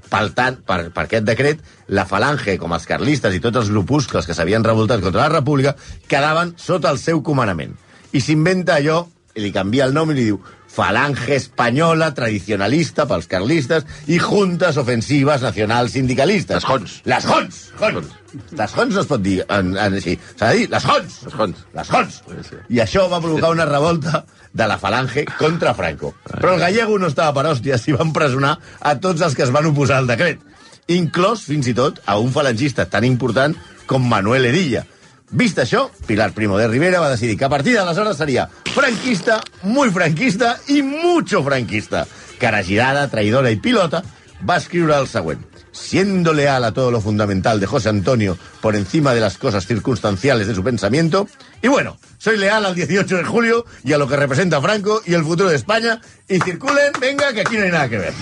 Per 0.10 0.24
tant, 0.34 0.58
per, 0.66 0.80
per 0.96 1.06
aquest 1.06 1.28
decret, 1.28 1.62
la 1.94 2.08
falange, 2.10 2.56
com 2.58 2.74
els 2.74 2.88
carlistes 2.90 3.36
i 3.36 3.42
tots 3.44 3.62
els 3.62 3.70
grupuscles 3.70 4.26
que 4.26 4.34
s'havien 4.34 4.66
revoltat 4.66 5.04
contra 5.06 5.28
la 5.28 5.36
república, 5.36 5.76
quedaven 6.10 6.56
sota 6.58 6.90
el 6.90 6.98
seu 6.98 7.22
comandament. 7.22 7.76
I 8.16 8.24
s'inventa 8.26 8.80
allò, 8.80 9.04
li 9.36 9.52
canvia 9.54 9.86
el 9.86 9.94
nom 9.94 10.10
i 10.12 10.18
li 10.18 10.26
diu 10.30 10.40
Falange 10.70 11.34
Espanyola 11.36 12.12
Tradicionalista 12.14 13.08
pels 13.10 13.28
carlistes 13.30 13.86
i 14.08 14.20
Juntes 14.22 14.78
Ofensives 14.78 15.42
Nacionals 15.42 15.96
Sindicalistes. 15.98 16.62
Les 16.62 16.68
Jons. 16.70 16.98
Les 17.10 17.26
Jons! 17.26 17.62
Jons. 17.80 18.12
Les 18.58 18.76
Jons 18.76 18.94
no 18.94 19.02
es 19.02 19.10
pot 19.10 19.24
dir 19.26 19.40
en, 19.48 19.74
en, 19.74 19.98
així. 19.98 20.14
S'ha 20.36 20.52
de 20.52 20.60
dir 20.60 20.68
les 20.70 20.86
Jons! 20.86 21.16
Les 21.26 21.38
Jons. 21.40 21.64
Les 21.78 21.90
Jons! 21.90 22.20
Sí. 22.50 22.62
I 22.78 22.84
això 22.86 23.08
va 23.10 23.22
provocar 23.24 23.50
una 23.56 23.66
revolta 23.70 24.24
de 24.54 24.70
la 24.70 24.78
falange 24.82 25.26
contra 25.40 25.74
Franco. 25.78 26.14
Però 26.30 26.54
el 26.54 26.62
gallego 26.62 27.00
no 27.02 27.10
estava 27.10 27.34
per 27.38 27.50
hòsties 27.50 27.90
i 27.90 27.98
va 27.98 28.06
empresonar 28.06 28.56
a 28.80 28.96
tots 29.02 29.26
els 29.26 29.36
que 29.38 29.46
es 29.48 29.54
van 29.56 29.70
oposar 29.70 30.00
al 30.04 30.10
decret, 30.10 30.46
inclòs, 30.90 31.44
fins 31.50 31.70
i 31.70 31.76
tot, 31.78 32.02
a 32.06 32.18
un 32.22 32.32
falangista 32.34 32.86
tan 32.90 33.06
important 33.06 33.58
com 33.90 34.06
Manuel 34.06 34.46
Edilla. 34.50 34.86
Vist 35.32 35.60
això, 35.62 35.92
Pilar 36.08 36.32
Primo 36.34 36.58
de 36.58 36.68
Rivera 36.68 37.00
va 37.00 37.12
decidir 37.12 37.38
que 37.38 37.46
a 37.46 37.52
partir 37.54 37.76
d'aleshores 37.76 38.18
seria 38.18 38.48
franquista, 38.74 39.40
muy 39.62 39.92
franquista 39.94 40.56
i 40.74 40.82
mucho 40.82 41.44
franquista. 41.44 42.08
Cara 42.40 42.64
girada, 42.64 43.08
traidora 43.12 43.52
i 43.54 43.60
pilota, 43.62 44.02
va 44.42 44.58
escriure 44.58 44.98
el 44.98 45.08
següent. 45.08 45.46
Siendo 45.72 46.34
leal 46.34 46.64
a 46.64 46.72
todo 46.72 46.90
lo 46.90 47.00
fundamental 47.00 47.60
de 47.60 47.68
José 47.68 47.90
Antonio 47.90 48.40
por 48.60 48.76
encima 48.76 49.14
de 49.14 49.22
las 49.22 49.38
cosas 49.38 49.68
circunstanciales 49.68 50.48
de 50.48 50.56
su 50.56 50.64
pensamiento. 50.64 51.28
Y 51.62 51.68
bueno, 51.68 52.00
soy 52.18 52.38
leal 52.38 52.66
al 52.66 52.74
18 52.74 53.18
de 53.18 53.24
julio 53.24 53.66
y 53.84 53.94
a 53.94 54.00
lo 54.00 54.08
que 54.08 54.16
representa 54.16 54.62
Franco 54.62 55.02
y 55.06 55.14
el 55.14 55.24
futuro 55.24 55.50
de 55.50 55.56
España. 55.56 56.02
Y 56.28 56.40
circulen, 56.40 56.92
venga, 57.00 57.34
que 57.34 57.42
aquí 57.42 57.56
no 57.56 57.66
hay 57.66 57.72
nada 57.72 57.88
que 57.88 58.00
ver. 58.00 58.14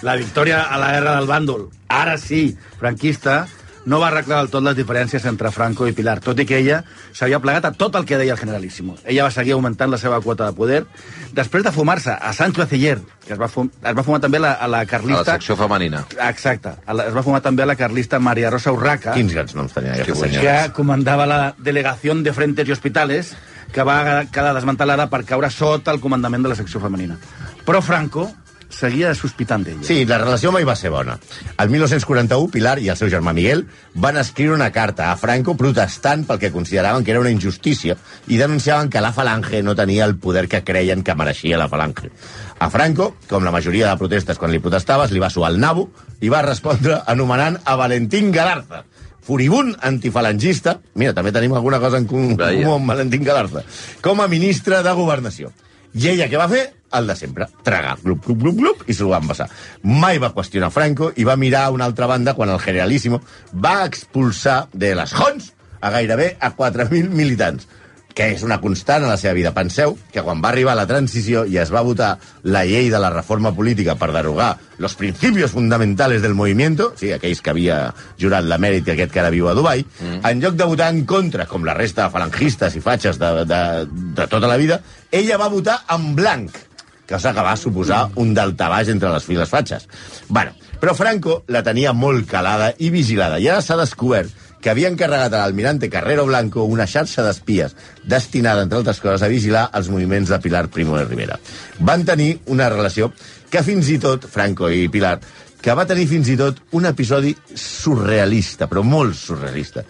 La 0.00 0.16
victòria 0.16 0.62
a 0.62 0.78
la 0.78 0.92
guerra 0.92 1.16
del 1.16 1.26
bàndol, 1.26 1.68
ara 1.88 2.16
sí, 2.18 2.56
franquista, 2.78 3.48
no 3.88 3.98
va 4.02 4.10
arreglar 4.12 4.42
del 4.42 4.50
tot 4.52 4.62
les 4.66 4.76
diferències 4.76 5.24
entre 5.30 5.50
Franco 5.54 5.86
i 5.88 5.94
Pilar, 5.96 6.18
tot 6.20 6.38
i 6.38 6.46
que 6.46 6.58
ella 6.60 6.82
s'havia 7.16 7.40
plegat 7.40 7.64
a 7.64 7.72
tot 7.72 7.96
el 7.96 8.04
que 8.06 8.18
deia 8.20 8.34
el 8.36 8.38
Generalíssimo. 8.40 8.96
Ella 9.04 9.24
va 9.26 9.32
seguir 9.34 9.54
augmentant 9.56 9.90
la 9.90 9.98
seva 9.98 10.20
quota 10.20 10.46
de 10.50 10.56
poder. 10.56 10.82
Després 11.34 11.64
de 11.64 11.72
fumar-se 11.72 12.12
a 12.12 12.32
Sancho 12.36 12.62
Aceller, 12.62 12.98
que 13.26 13.32
es 13.34 13.40
va, 13.40 13.48
fum, 13.48 13.70
es 13.82 13.96
va 13.96 14.04
fumar 14.04 14.20
també 14.20 14.38
a 14.38 14.44
la, 14.44 14.52
a 14.52 14.68
la 14.68 14.82
A 14.82 14.84
la 14.84 14.86
carlista... 14.90 15.32
secció 15.32 15.56
femenina. 15.56 16.04
Exacte. 16.28 16.74
La, 16.86 17.08
es 17.08 17.14
va 17.16 17.22
fumar 17.26 17.40
també 17.42 17.64
a 17.64 17.66
la 17.66 17.76
carlista 17.76 18.20
Maria 18.20 18.50
Rosa 18.50 18.72
Urraca, 18.72 19.14
Quins 19.16 19.32
grans 19.34 19.54
noms 19.58 19.72
tenia 19.74 19.96
aquesta 19.96 20.26
senyora. 20.28 20.42
que 20.68 20.72
comandava 20.76 21.26
la 21.26 21.40
delegació 21.58 22.14
de 22.22 22.32
Frentes 22.32 22.68
i 22.68 22.72
Hospitales, 22.72 23.32
que 23.72 23.82
va 23.84 24.24
quedar 24.32 24.54
desmantelada 24.56 25.08
per 25.10 25.24
caure 25.24 25.50
sota 25.50 25.92
el 25.92 26.00
comandament 26.00 26.42
de 26.44 26.52
la 26.52 26.56
secció 26.56 26.80
femenina. 26.80 27.18
Però 27.66 27.82
Franco 27.84 28.28
seguia 28.78 29.10
sospitant 29.18 29.64
d'ella. 29.66 29.82
Sí, 29.86 30.04
la 30.06 30.20
relació 30.22 30.52
mai 30.54 30.66
va 30.66 30.76
ser 30.78 30.92
bona. 30.94 31.16
El 31.58 31.70
1941, 31.72 32.50
Pilar 32.54 32.76
i 32.78 32.90
el 32.92 32.98
seu 32.98 33.10
germà 33.10 33.34
Miguel 33.34 33.64
van 33.94 34.20
escriure 34.20 34.54
una 34.54 34.70
carta 34.74 35.10
a 35.10 35.16
Franco 35.18 35.56
protestant 35.58 36.24
pel 36.28 36.38
que 36.38 36.52
consideraven 36.54 37.04
que 37.04 37.14
era 37.14 37.22
una 37.22 37.32
injustícia 37.34 37.96
i 38.28 38.38
denunciaven 38.38 38.90
que 38.90 39.02
la 39.02 39.12
Falange 39.12 39.62
no 39.66 39.74
tenia 39.78 40.06
el 40.06 40.16
poder 40.16 40.46
que 40.48 40.62
creien 40.64 41.02
que 41.02 41.16
mereixia 41.18 41.58
la 41.58 41.68
Falange. 41.68 42.12
A 42.58 42.70
Franco, 42.70 43.14
com 43.28 43.44
la 43.44 43.54
majoria 43.54 43.90
de 43.90 43.98
protestes 43.98 44.38
quan 44.38 44.54
li 44.54 44.62
protestaves, 44.62 45.10
li 45.10 45.22
va 45.22 45.30
suar 45.30 45.52
el 45.52 45.60
nabo 45.60 45.88
i 46.20 46.30
va 46.30 46.46
respondre 46.46 47.02
anomenant 47.06 47.58
a 47.64 47.76
Valentín 47.78 48.32
Galarza, 48.32 48.84
furibund 49.28 49.76
antifalangista, 49.84 50.78
mira, 50.96 51.12
també 51.12 51.34
tenim 51.36 51.52
alguna 51.52 51.80
cosa 51.82 51.98
en 52.00 52.06
comú 52.08 52.38
amb 52.38 52.88
Valentín 52.88 53.26
Galarza, 53.26 53.64
com 54.00 54.22
a 54.22 54.28
ministre 54.30 54.80
de 54.82 54.94
Governació. 54.96 55.52
I 55.98 56.12
ella 56.12 56.28
què 56.30 56.38
va 56.38 56.46
fer? 56.50 56.62
El 56.94 57.08
de 57.10 57.14
sempre, 57.18 57.48
tragar, 57.66 57.96
glup, 58.00 58.22
glup, 58.24 58.38
glup, 58.40 58.60
glup, 58.62 58.84
i 58.88 58.94
s'ho 58.96 59.10
va 59.10 59.18
empassar. 59.20 59.48
Mai 59.82 60.20
va 60.22 60.30
qüestionar 60.36 60.70
Franco 60.72 61.10
i 61.20 61.26
va 61.26 61.36
mirar 61.36 61.66
a 61.66 61.72
una 61.74 61.88
altra 61.90 62.06
banda 62.08 62.36
quan 62.38 62.52
el 62.54 62.62
Generalíssimo 62.62 63.20
va 63.52 63.82
expulsar 63.84 64.68
de 64.72 64.94
les 64.96 65.12
Jons 65.18 65.50
a 65.80 65.90
gairebé 65.94 66.30
a 66.40 66.54
4.000 66.56 67.10
militants 67.10 67.68
que 68.18 68.32
és 68.34 68.42
una 68.42 68.58
constant 68.58 69.04
a 69.06 69.12
la 69.12 69.16
seva 69.20 69.36
vida. 69.36 69.52
Penseu 69.54 69.92
que 70.10 70.24
quan 70.26 70.40
va 70.42 70.50
arribar 70.50 70.74
la 70.74 70.88
transició 70.90 71.44
i 71.46 71.60
es 71.62 71.70
va 71.70 71.84
votar 71.86 72.16
la 72.42 72.64
llei 72.66 72.88
de 72.90 72.98
la 72.98 73.12
reforma 73.14 73.52
política 73.54 73.94
per 73.94 74.10
derogar 74.10 74.56
los 74.82 74.96
principios 74.98 75.52
fundamentales 75.54 76.22
del 76.22 76.34
movimiento, 76.34 76.90
sí, 76.98 77.12
aquells 77.14 77.38
que 77.42 77.52
havia 77.54 77.76
jurat 78.18 78.42
l'emèrit 78.42 78.90
aquest 78.90 79.14
que 79.14 79.22
ara 79.22 79.30
viu 79.30 79.46
a 79.46 79.54
Dubai, 79.54 79.84
mm. 79.86 80.24
en 80.26 80.42
lloc 80.42 80.58
de 80.58 80.66
votar 80.66 80.90
en 80.90 81.04
contra, 81.06 81.46
com 81.46 81.62
la 81.66 81.76
resta 81.78 82.08
de 82.08 82.14
falangistes 82.16 82.74
i 82.74 82.82
fatxes 82.82 83.22
de, 83.22 83.30
de, 83.46 83.62
de 84.18 84.26
tota 84.26 84.50
la 84.50 84.58
vida, 84.58 84.80
ella 85.14 85.38
va 85.38 85.50
votar 85.52 85.78
en 85.94 86.10
blanc, 86.18 86.58
cosa 87.08 87.32
que 87.34 87.46
va 87.46 87.54
suposar 87.56 88.08
un 88.18 88.34
daltabaix 88.34 88.90
entre 88.90 89.14
les 89.14 89.30
files 89.30 89.50
fatxes. 89.50 89.86
Bueno, 90.26 90.58
però 90.82 90.94
Franco 90.98 91.44
la 91.54 91.62
tenia 91.62 91.94
molt 91.94 92.26
calada 92.26 92.72
i 92.82 92.90
vigilada, 92.90 93.38
i 93.38 93.46
ara 93.46 93.62
s'ha 93.62 93.78
descobert 93.78 94.34
que 94.60 94.70
havia 94.70 94.90
encarregat 94.90 95.32
a 95.32 95.42
l'almirante 95.42 95.90
Carrero 95.90 96.26
Blanco 96.26 96.64
una 96.66 96.86
xarxa 96.86 97.24
d'espies 97.26 97.76
destinada, 98.04 98.62
entre 98.66 98.78
altres 98.80 99.00
coses, 99.00 99.22
a 99.22 99.30
vigilar 99.30 99.68
els 99.78 99.90
moviments 99.92 100.30
de 100.32 100.40
Pilar 100.42 100.66
Primo 100.72 100.96
de 100.98 101.04
Rivera. 101.04 101.38
Van 101.78 102.04
tenir 102.08 102.38
una 102.46 102.68
relació 102.72 103.12
que 103.50 103.62
fins 103.64 103.88
i 103.90 103.98
tot, 104.02 104.26
Franco 104.28 104.70
i 104.70 104.88
Pilar, 104.92 105.18
que 105.62 105.74
va 105.74 105.86
tenir 105.86 106.06
fins 106.10 106.28
i 106.30 106.36
tot 106.38 106.60
un 106.78 106.86
episodi 106.86 107.34
surrealista, 107.54 108.68
però 108.70 108.82
molt 108.86 109.14
surrealista, 109.18 109.84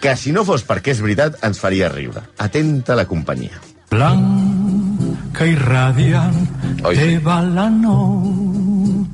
que 0.00 0.16
si 0.16 0.32
no 0.32 0.44
fos 0.46 0.64
perquè 0.66 0.94
és 0.94 1.02
veritat 1.02 1.42
ens 1.46 1.58
faria 1.58 1.88
riure. 1.90 2.22
Atenta 2.38 2.94
la 2.98 3.06
companyia. 3.06 3.60
Blanca 3.90 5.46
y 5.46 5.54
radiante 5.54 6.84
Ay, 6.84 6.96
sí. 6.96 7.16
va 7.24 7.42
la 7.42 7.70
novia. 7.70 9.08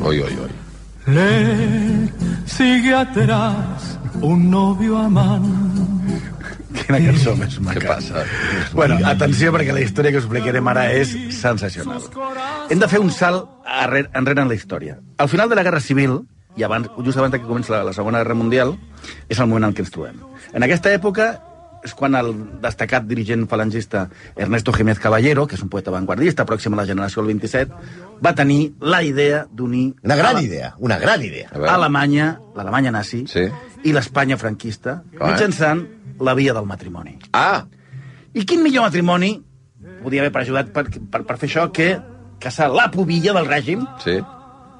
Oi, 0.00 0.20
oi, 0.20 0.36
oi. 0.46 0.61
Le 1.06 2.08
sigue 2.46 2.94
atrás 2.94 3.98
un 4.20 4.50
novio 4.50 4.98
amante. 4.98 6.20
Quina 6.72 7.00
cançó 7.02 7.34
més 7.36 7.58
maca. 7.60 7.80
Què 7.80 7.88
passa? 7.88 8.22
Bueno, 8.72 8.98
atenció, 9.10 9.50
perquè 9.54 9.74
la 9.74 9.82
història 9.82 10.12
que 10.12 10.20
us 10.20 10.28
explicarem 10.28 10.68
ara 10.70 10.86
és 10.94 11.10
sensacional. 11.34 12.06
Hem 12.70 12.78
de 12.78 12.88
fer 12.88 13.00
un 13.02 13.10
salt 13.10 13.50
enrere 13.82 14.44
en 14.44 14.48
la 14.48 14.54
història. 14.54 14.98
Al 15.18 15.28
final 15.28 15.50
de 15.50 15.58
la 15.58 15.66
Guerra 15.66 15.82
Civil, 15.82 16.20
i 16.56 16.62
abans, 16.62 16.88
just 17.04 17.18
abans 17.18 17.34
que 17.34 17.42
comença 17.42 17.74
la, 17.74 17.82
la 17.90 17.96
Segona 17.96 18.22
Guerra 18.22 18.38
Mundial, 18.38 18.76
és 19.28 19.40
el 19.40 19.50
moment 19.50 19.70
en 19.70 19.76
què 19.76 19.82
ens 19.84 19.92
trobem. 19.94 20.22
En 20.54 20.62
aquesta 20.62 20.92
època 20.94 21.32
és 21.82 21.94
quan 21.98 22.14
el 22.14 22.32
destacat 22.62 23.04
dirigent 23.06 23.48
falangista 23.50 24.08
Ernesto 24.36 24.72
Jiménez 24.72 25.00
Caballero, 25.02 25.46
que 25.46 25.56
és 25.56 25.62
un 25.62 25.68
poeta 25.68 25.90
vanguardista 25.90 26.44
pròxim 26.46 26.74
a 26.74 26.76
la 26.82 26.86
generació 26.86 27.22
del 27.22 27.32
27, 27.34 27.72
va 28.24 28.34
tenir 28.38 28.74
la 28.80 29.02
idea 29.02 29.46
d'unir 29.50 29.94
Una 30.02 30.16
gran 30.16 30.34
la- 30.34 30.42
idea, 30.42 30.74
una 30.78 30.98
gran 30.98 31.22
idea. 31.22 31.48
Alemanya, 31.68 32.38
l'Alemanya 32.54 32.92
nazi, 32.92 33.24
Sí. 33.26 33.48
i 33.84 33.92
l'Espanya 33.92 34.36
franquista, 34.38 35.02
Clar. 35.16 35.32
mitjançant 35.32 35.86
la 36.20 36.34
via 36.34 36.52
del 36.54 36.66
matrimoni. 36.66 37.18
Ah, 37.32 37.64
I 38.34 38.44
quin 38.46 38.62
millor 38.62 38.84
matrimoni 38.84 39.42
podia 40.02 40.20
haver 40.22 40.32
per 40.32 40.42
ajudat 40.42 40.70
per, 40.72 40.84
per, 40.88 41.24
per 41.26 41.36
fer 41.36 41.48
això 41.50 41.70
que 41.72 41.98
casar 42.38 42.70
la 42.70 42.90
pubilla 42.90 43.32
del 43.32 43.46
règim, 43.46 43.84
sí. 44.02 44.20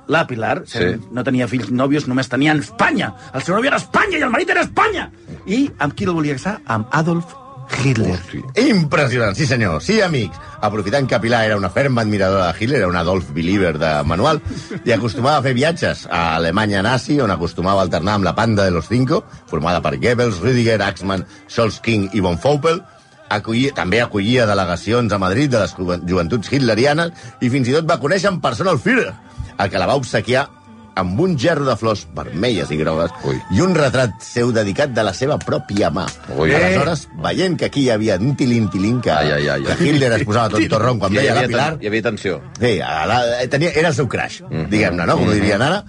La 0.09 0.27
Pilar, 0.27 0.63
Sí. 0.67 0.97
no 1.11 1.23
tenia 1.25 1.47
fills 1.49 1.71
nòvios, 1.71 2.07
només 2.09 2.29
tenia 2.29 2.53
en 2.53 2.61
Espanya. 2.61 3.15
El 3.35 3.43
seu 3.43 3.55
nòvio 3.55 3.69
era 3.69 3.77
Espanya 3.79 4.19
i 4.19 4.23
el 4.23 4.31
marit 4.31 4.51
era 4.51 4.63
Espanya. 4.63 5.11
I 5.47 5.71
amb 5.79 5.95
qui 5.95 6.05
el 6.05 6.13
volia 6.13 6.35
casar? 6.35 6.61
Amb 6.67 6.87
Adolf 6.91 7.35
Hitler. 7.83 8.19
Hosti. 8.19 8.43
Impressionant, 8.69 9.35
sí 9.35 9.47
senyor, 9.47 9.81
sí 9.81 10.01
amics. 10.03 10.37
Aprofitant 10.61 11.07
que 11.09 11.19
Pilar 11.21 11.45
era 11.47 11.57
una 11.57 11.71
ferma 11.71 12.03
admiradora 12.03 12.53
de 12.53 12.59
Hitler, 12.65 12.79
era 12.81 12.89
un 12.89 12.97
Adolf 12.97 13.31
Believer 13.33 13.79
de 13.79 14.03
manual, 14.05 14.43
i 14.85 14.93
acostumava 14.93 15.39
a 15.39 15.43
fer 15.43 15.55
viatges 15.55 16.07
a 16.11 16.35
Alemanya 16.37 16.83
nazi, 16.83 17.19
on 17.21 17.31
acostumava 17.31 17.81
a 17.81 17.85
alternar 17.85 18.15
amb 18.19 18.25
la 18.25 18.35
panda 18.35 18.65
de 18.65 18.71
los 18.73 18.89
cinco, 18.89 19.25
formada 19.47 19.81
per 19.81 19.97
Goebbels, 19.99 20.41
Rüdiger, 20.43 20.83
Axmann, 20.83 21.25
Scholz 21.49 21.81
King 21.81 22.11
i 22.13 22.21
von 22.21 22.37
Faupel, 22.39 22.83
acollia, 23.31 23.73
també 23.73 24.03
acollia 24.03 24.45
delegacions 24.47 25.11
a 25.13 25.19
Madrid 25.19 25.51
de 25.51 25.61
les 25.61 25.73
joventuts 26.05 26.53
hitlerianes 26.53 27.13
i 27.41 27.49
fins 27.49 27.69
i 27.69 27.73
tot 27.73 27.89
va 27.89 27.99
conèixer 28.03 28.29
en 28.29 28.41
persona 28.43 28.71
el 28.75 28.79
Führer, 28.79 29.15
el 29.59 29.71
que 29.71 29.79
la 29.79 29.87
va 29.87 29.95
obsequiar 30.01 30.49
amb 30.95 31.19
un 31.25 31.39
gerro 31.41 31.65
de 31.65 31.75
flors 31.81 32.03
vermelles 32.13 32.69
i 32.71 32.77
grogues 32.77 33.11
Ui. 33.25 33.39
i 33.57 33.63
un 33.65 33.73
retrat 33.75 34.19
seu 34.21 34.51
dedicat 34.53 34.91
de 34.93 35.01
la 35.07 35.15
seva 35.17 35.39
pròpia 35.41 35.89
mà. 35.91 36.05
Ui. 36.37 36.53
Aleshores, 36.53 37.07
veient 37.25 37.57
que 37.57 37.71
aquí 37.71 37.87
hi 37.87 37.91
havia 37.95 38.19
un 38.21 38.35
tilin-tilin 38.37 38.99
que, 39.01 39.11
Ai, 39.11 39.31
ai, 39.39 39.49
ai, 39.49 39.63
que 39.65 39.79
Hitler 39.89 40.11
es 40.19 40.25
posava 40.29 40.51
tot 40.53 40.67
torrón 40.69 40.99
quan 41.01 41.15
veia 41.17 41.35
la 41.39 41.47
Pilar, 41.49 41.79
hi 41.81 41.89
havia 41.89 42.03
tensió. 42.03 42.43
sí, 42.61 42.75
a 42.85 43.07
la, 43.09 43.23
tenia, 43.49 43.71
era 43.73 43.89
el 43.89 43.95
seu 43.97 44.07
crash, 44.09 44.43
Mhm. 44.43 44.69
diguem-ne, 44.69 45.07
no? 45.07 45.17
Com 45.17 45.29
ho 45.29 45.33
dirien 45.33 45.63
ara. 45.63 45.83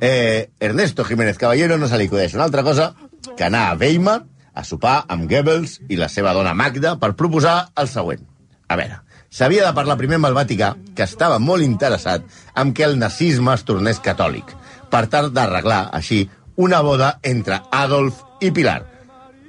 Eh, 0.00 0.50
Ernesto 0.60 1.04
Jiménez 1.04 1.38
Caballero 1.38 1.78
no 1.78 1.88
se 1.88 1.96
li 1.96 2.06
acudeix 2.10 2.34
una 2.34 2.44
altra 2.44 2.62
cosa 2.62 2.92
que 3.36 3.44
anar 3.44 3.70
a 3.70 3.74
Weimar 3.76 4.24
a 4.52 4.64
sopar 4.64 5.04
amb 5.08 5.30
Goebbels 5.30 5.78
i 5.88 5.96
la 5.96 6.08
seva 6.12 6.34
dona 6.36 6.52
Magda 6.52 6.98
per 7.00 7.14
proposar 7.16 7.70
el 7.76 7.88
següent. 7.88 8.20
A 8.68 8.76
veure, 8.76 8.98
s'havia 9.32 9.64
de 9.64 9.72
parlar 9.72 9.96
primer 9.96 10.18
amb 10.20 10.28
el 10.28 10.36
Vaticà, 10.36 10.74
que 10.94 11.06
estava 11.08 11.40
molt 11.40 11.64
interessat 11.64 12.24
en 12.60 12.74
que 12.76 12.84
el 12.84 12.98
nazisme 13.00 13.54
es 13.56 13.64
tornés 13.64 14.00
catòlic, 14.04 14.52
per 14.92 15.06
tal 15.08 15.32
d'arreglar, 15.32 15.86
així, 15.96 16.26
una 16.60 16.82
boda 16.84 17.16
entre 17.22 17.62
Adolf 17.72 18.20
i 18.44 18.50
Pilar. 18.52 18.82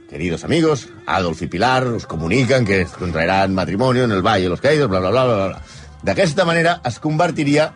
Queridos 0.10 0.44
amigos, 0.46 0.88
Adolf 1.06 1.42
y 1.42 1.48
Pilar 1.48 1.88
os 1.88 2.06
comunican 2.06 2.66
que 2.66 2.86
contraerán 2.86 3.54
matrimonio 3.54 4.06
en 4.06 4.12
el 4.12 4.22
Valle 4.22 4.44
de 4.44 4.50
los 4.50 4.62
Caídos, 4.62 4.88
bla, 4.88 5.00
bla, 5.00 5.10
bla, 5.10 5.26
bla, 5.26 5.48
bla. 5.48 5.62
D'aquesta 6.04 6.46
manera 6.46 6.80
es 6.86 7.00
convertiria, 7.00 7.74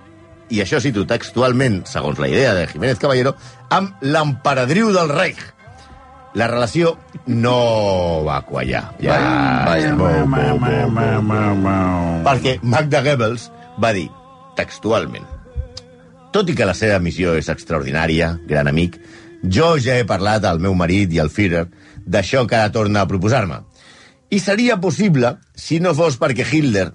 i 0.49 0.61
això 0.63 0.79
cito 0.79 1.03
textualment, 1.07 1.81
segons 1.89 2.19
la 2.19 2.29
idea 2.31 2.53
de 2.55 2.67
Jiménez 2.71 2.99
Caballero, 2.99 3.35
amb 3.69 3.99
l'emperadriu 3.99 4.93
del 4.95 5.11
Reich. 5.11 5.56
La 6.37 6.47
relació 6.51 6.93
no 7.25 8.23
va 8.27 8.41
quallar. 8.45 8.83
Ja, 9.01 9.15
Vaja. 9.65 9.93
Perquè 12.27 12.57
Magda 12.61 13.01
Goebbels 13.05 13.49
va 13.81 13.93
dir, 13.97 14.07
textualment, 14.57 15.25
tot 16.33 16.49
i 16.51 16.55
que 16.57 16.67
la 16.69 16.75
seva 16.77 16.99
missió 17.01 17.33
és 17.39 17.49
extraordinària, 17.49 18.35
gran 18.45 18.69
amic, 18.69 18.99
jo 19.43 19.75
ja 19.81 19.95
he 19.97 20.05
parlat 20.05 20.45
al 20.45 20.59
meu 20.61 20.75
marit 20.77 21.13
i 21.13 21.21
al 21.23 21.31
Führer 21.33 21.65
d'això 22.05 22.45
que 22.47 22.57
ara 22.57 22.71
torna 22.73 23.01
a 23.01 23.09
proposar-me. 23.09 23.61
I 24.29 24.39
seria 24.43 24.77
possible 24.81 25.37
si 25.55 25.79
no 25.79 25.93
fos 25.95 26.17
perquè 26.19 26.45
Hitler 26.45 26.91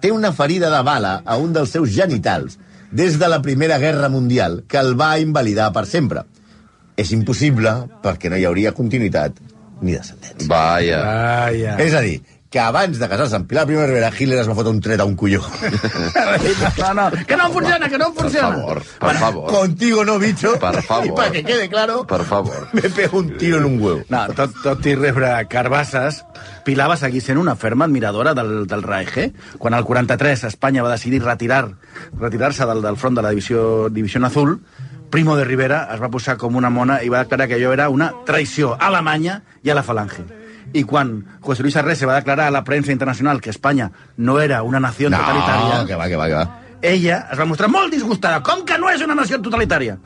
té 0.00 0.12
una 0.14 0.32
ferida 0.32 0.70
de 0.70 0.82
bala 0.86 1.18
a 1.24 1.36
un 1.36 1.52
dels 1.52 1.72
seus 1.74 1.90
genitals 1.92 2.58
des 2.92 3.18
de 3.18 3.28
la 3.28 3.42
Primera 3.42 3.78
Guerra 3.82 4.08
Mundial 4.08 4.62
que 4.68 4.78
el 4.78 4.94
va 4.98 5.18
invalidar 5.18 5.72
per 5.74 5.84
sempre. 5.90 6.22
És 6.96 7.10
impossible 7.12 7.72
perquè 8.02 8.30
no 8.32 8.36
hi 8.40 8.46
hauria 8.48 8.72
continuïtat 8.72 9.36
ni 9.82 9.92
descendència. 9.92 10.48
Vaja. 10.48 11.02
Vaja. 11.04 11.76
És 11.84 11.92
a 11.94 12.00
dir, 12.00 12.22
que 12.48 12.60
abans 12.62 12.96
de 12.96 13.08
casar-se 13.10 13.36
amb 13.36 13.44
Pilar 13.50 13.66
Primera 13.68 13.88
Rivera, 13.90 14.08
Hitler 14.16 14.38
es 14.40 14.48
va 14.48 14.54
fotre 14.56 14.70
un 14.72 14.78
tret 14.80 15.00
a 15.00 15.04
un 15.04 15.16
colló. 15.18 15.42
No, 16.78 16.94
no, 16.94 17.10
que 17.26 17.36
no 17.36 17.50
funciona, 17.50 17.88
que 17.88 17.98
no 17.98 18.12
Per 18.14 18.22
funciona. 18.22 18.48
favor, 18.56 18.82
per 19.00 19.16
favor. 19.16 19.50
Contigo 19.50 20.04
no, 20.04 20.18
bicho. 20.18 20.58
Per 20.58 20.82
favor. 20.88 21.06
Y 21.06 21.10
para 21.10 21.30
que 21.32 21.44
quede 21.44 21.68
claro, 21.68 22.06
Per 22.06 22.24
favor. 22.24 22.68
me 22.72 22.82
pego 22.82 23.18
un 23.18 23.36
tiro 23.36 23.58
en 23.58 23.64
un 23.64 23.80
huevo. 23.82 24.02
No, 24.08 24.26
tot, 24.34 24.54
tot 24.62 24.86
i 24.86 24.94
rebre 24.94 25.32
carbasses, 25.50 26.22
Pilar 26.64 26.88
va 26.90 26.96
seguir 26.96 27.20
sent 27.22 27.38
una 27.38 27.56
ferma 27.56 27.84
admiradora 27.86 28.34
del, 28.34 28.66
del 28.66 28.82
Reich. 28.82 29.16
Eh? 29.18 29.32
Quan 29.58 29.74
al 29.74 29.84
43 29.84 30.44
Espanya 30.44 30.82
va 30.86 30.92
decidir 30.94 31.22
retirar 31.24 31.68
retirar-se 32.20 32.64
del, 32.66 32.82
del 32.82 32.96
front 32.96 33.16
de 33.16 33.22
la 33.26 33.30
divisió, 33.30 33.88
divisió 33.90 34.24
Azul, 34.26 34.60
Primo 35.10 35.36
de 35.36 35.44
Rivera 35.44 35.88
es 35.94 36.00
va 36.02 36.10
posar 36.10 36.36
com 36.36 36.56
una 36.58 36.70
mona 36.70 36.98
i 37.02 37.08
va 37.08 37.22
declarar 37.24 37.46
que 37.48 37.56
allò 37.56 37.72
era 37.72 37.88
una 37.88 38.10
traïció 38.26 38.74
a 38.74 38.88
Alemanya 38.90 39.40
i 39.62 39.70
a 39.70 39.76
la 39.78 39.84
Falange. 39.86 40.24
I 40.74 40.82
quan 40.84 41.20
José 41.40 41.62
Luis 41.62 41.76
Arrese 41.78 42.06
va 42.06 42.16
declarar 42.18 42.48
a 42.48 42.54
la 42.54 42.64
premsa 42.64 42.92
internacional 42.92 43.40
que 43.40 43.50
Espanya 43.50 43.90
no 44.16 44.40
era 44.40 44.62
una 44.62 44.80
nació 44.80 45.08
No, 45.10 45.16
totalitària... 45.18 45.84
que 45.86 45.94
va, 45.96 46.08
que 46.08 46.16
va, 46.16 46.26
que 46.26 46.34
va. 46.34 46.46
ella 46.82 47.20
es 47.32 47.38
va 47.38 47.46
mostrar 47.46 47.70
molt 47.70 47.92
disgustada. 47.94 48.42
Com 48.42 48.64
que 48.66 48.76
no 48.78 48.90
és 48.90 49.00
una 49.02 49.14
nació 49.14 49.38
totalitària? 49.40 49.96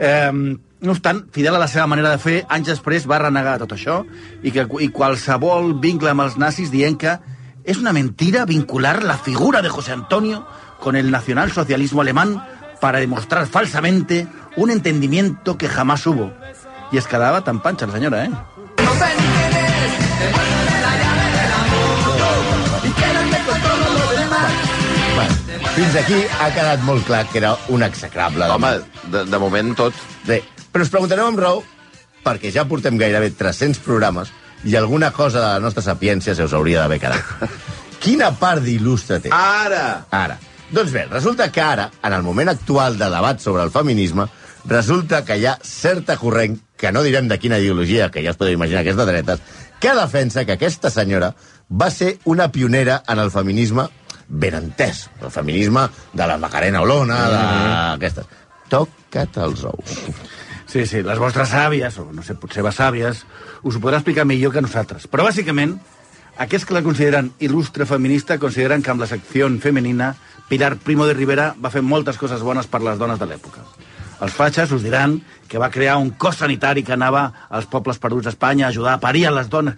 Eh, 0.00 0.32
no 0.80 0.92
obstant, 0.94 1.24
fidel 1.34 1.54
a 1.54 1.58
la 1.60 1.68
seva 1.68 1.86
manera 1.86 2.10
de 2.14 2.18
fer, 2.22 2.38
anys 2.48 2.72
després 2.72 3.06
va 3.10 3.18
renegar 3.20 3.58
tot 3.58 3.72
això 3.76 4.00
i, 4.42 4.50
que, 4.50 4.64
i 4.80 4.88
qualsevol 4.94 5.74
vincle 5.82 6.10
amb 6.10 6.24
els 6.24 6.38
nazis 6.40 6.70
dient 6.72 6.96
que 6.98 7.18
és 7.68 7.78
una 7.78 7.92
mentira 7.92 8.46
vincular 8.46 9.02
la 9.04 9.18
figura 9.18 9.60
de 9.60 9.68
José 9.68 9.92
Antonio 9.92 10.46
con 10.80 10.96
el 10.96 11.10
nacionalsocialismo 11.10 12.00
alemán 12.00 12.38
para 12.80 12.98
demostrar 12.98 13.46
falsamente 13.46 14.26
un 14.56 14.70
entendimiento 14.70 15.56
que 15.58 15.68
jamás 15.68 16.06
hubo. 16.06 16.32
Y 16.90 16.96
es 16.96 17.06
que 17.06 17.18
daba 17.18 17.42
tan 17.44 17.60
pancha 17.60 17.86
la 17.86 17.92
señora, 17.92 18.24
¿eh? 18.24 18.30
Bueno, 25.14 25.34
fins 25.74 25.96
aquí 25.96 26.18
ha 26.40 26.48
quedat 26.54 26.80
molt 26.86 27.04
clar 27.06 27.26
que 27.28 27.38
era 27.42 27.56
un 27.68 27.82
execrable. 27.82 28.48
Home, 28.48 28.78
de, 29.12 29.24
de 29.26 29.38
moment 29.38 29.74
tot. 29.76 29.94
Bé, 30.24 30.40
però 30.72 30.86
us 30.86 30.92
preguntareu 30.92 31.28
amb 31.28 31.42
raó, 31.42 31.62
perquè 32.24 32.52
ja 32.54 32.64
portem 32.68 32.96
gairebé 33.00 33.32
300 33.36 33.82
programes 33.84 34.32
i 34.64 34.76
alguna 34.76 35.10
cosa 35.12 35.42
de 35.42 35.46
la 35.46 35.62
nostra 35.62 35.84
sapiència 35.84 36.34
se 36.34 36.46
us 36.46 36.54
hauria 36.56 36.84
d'haver 36.84 37.00
quedat. 37.02 37.48
Quina 38.02 38.30
part 38.38 38.62
d'il·lustre 38.64 39.20
té? 39.24 39.34
Ara! 39.34 40.06
Ara. 40.14 40.38
Doncs 40.70 40.92
bé, 40.92 41.06
resulta 41.08 41.50
que 41.50 41.62
ara, 41.64 41.90
en 42.04 42.12
el 42.12 42.22
moment 42.22 42.50
actual 42.52 42.98
de 42.98 43.06
debat 43.08 43.40
sobre 43.40 43.62
el 43.64 43.70
feminisme, 43.72 44.26
resulta 44.68 45.24
que 45.24 45.38
hi 45.40 45.46
ha 45.48 45.56
certa 45.64 46.18
corrent, 46.20 46.58
que 46.76 46.92
no 46.92 47.02
direm 47.02 47.28
de 47.28 47.38
quina 47.40 47.58
ideologia, 47.58 48.10
que 48.12 48.20
ja 48.22 48.34
us 48.34 48.40
podeu 48.40 48.58
imaginar 48.58 48.84
que 48.84 48.92
és 48.92 48.98
de 48.98 49.06
dretes, 49.08 49.40
que 49.80 49.94
defensa 49.96 50.44
que 50.44 50.58
aquesta 50.58 50.90
senyora 50.92 51.32
va 51.72 51.88
ser 51.90 52.18
una 52.24 52.50
pionera 52.52 53.02
en 53.08 53.18
el 53.18 53.32
feminisme 53.32 53.88
ben 54.28 54.58
entès. 54.60 55.06
El 55.22 55.32
feminisme 55.32 55.88
de 56.12 56.26
la 56.28 56.36
Macarena 56.36 56.82
Olona, 56.84 57.18
d'aquestes. 57.32 58.28
Toca't 58.68 59.40
els 59.46 59.64
ous. 59.64 60.00
Sí, 60.68 60.84
sí, 60.84 61.00
les 61.00 61.18
vostres 61.18 61.54
àvies, 61.56 61.96
o 61.96 62.10
no 62.12 62.20
sé, 62.22 62.36
potser 62.36 62.60
les 62.66 62.76
àvies, 62.84 63.24
us 63.64 63.76
ho 63.76 63.80
podrà 63.80 64.02
explicar 64.02 64.28
millor 64.28 64.52
que 64.52 64.60
nosaltres. 64.60 65.08
Però, 65.08 65.24
bàsicament, 65.24 65.78
aquests 66.38 66.64
que 66.68 66.74
la 66.74 66.82
consideren 66.86 67.32
il·lustre 67.42 67.86
feminista 67.86 68.38
consideren 68.38 68.82
que 68.82 68.90
amb 68.92 69.00
la 69.02 69.08
secció 69.10 69.48
femenina 69.60 70.14
Pilar 70.48 70.76
Primo 70.80 71.04
de 71.06 71.14
Rivera 71.14 71.54
va 71.60 71.70
fer 71.70 71.82
moltes 71.82 72.16
coses 72.16 72.40
bones 72.40 72.66
per 72.66 72.80
les 72.80 72.98
dones 72.98 73.18
de 73.20 73.26
l'època. 73.26 73.60
Els 74.22 74.32
fatxes 74.32 74.70
us 74.72 74.82
diran 74.82 75.18
que 75.48 75.58
va 75.60 75.68
crear 75.70 75.96
un 75.98 76.10
cos 76.10 76.36
sanitari 76.40 76.82
que 76.82 76.94
anava 76.94 77.32
als 77.50 77.66
pobles 77.66 77.98
perduts 77.98 78.24
d'Espanya 78.26 78.66
a 78.66 78.68
ajudar 78.70 78.94
a 78.96 79.00
parir 79.02 79.26
a 79.28 79.30
les 79.34 79.48
dones 79.50 79.74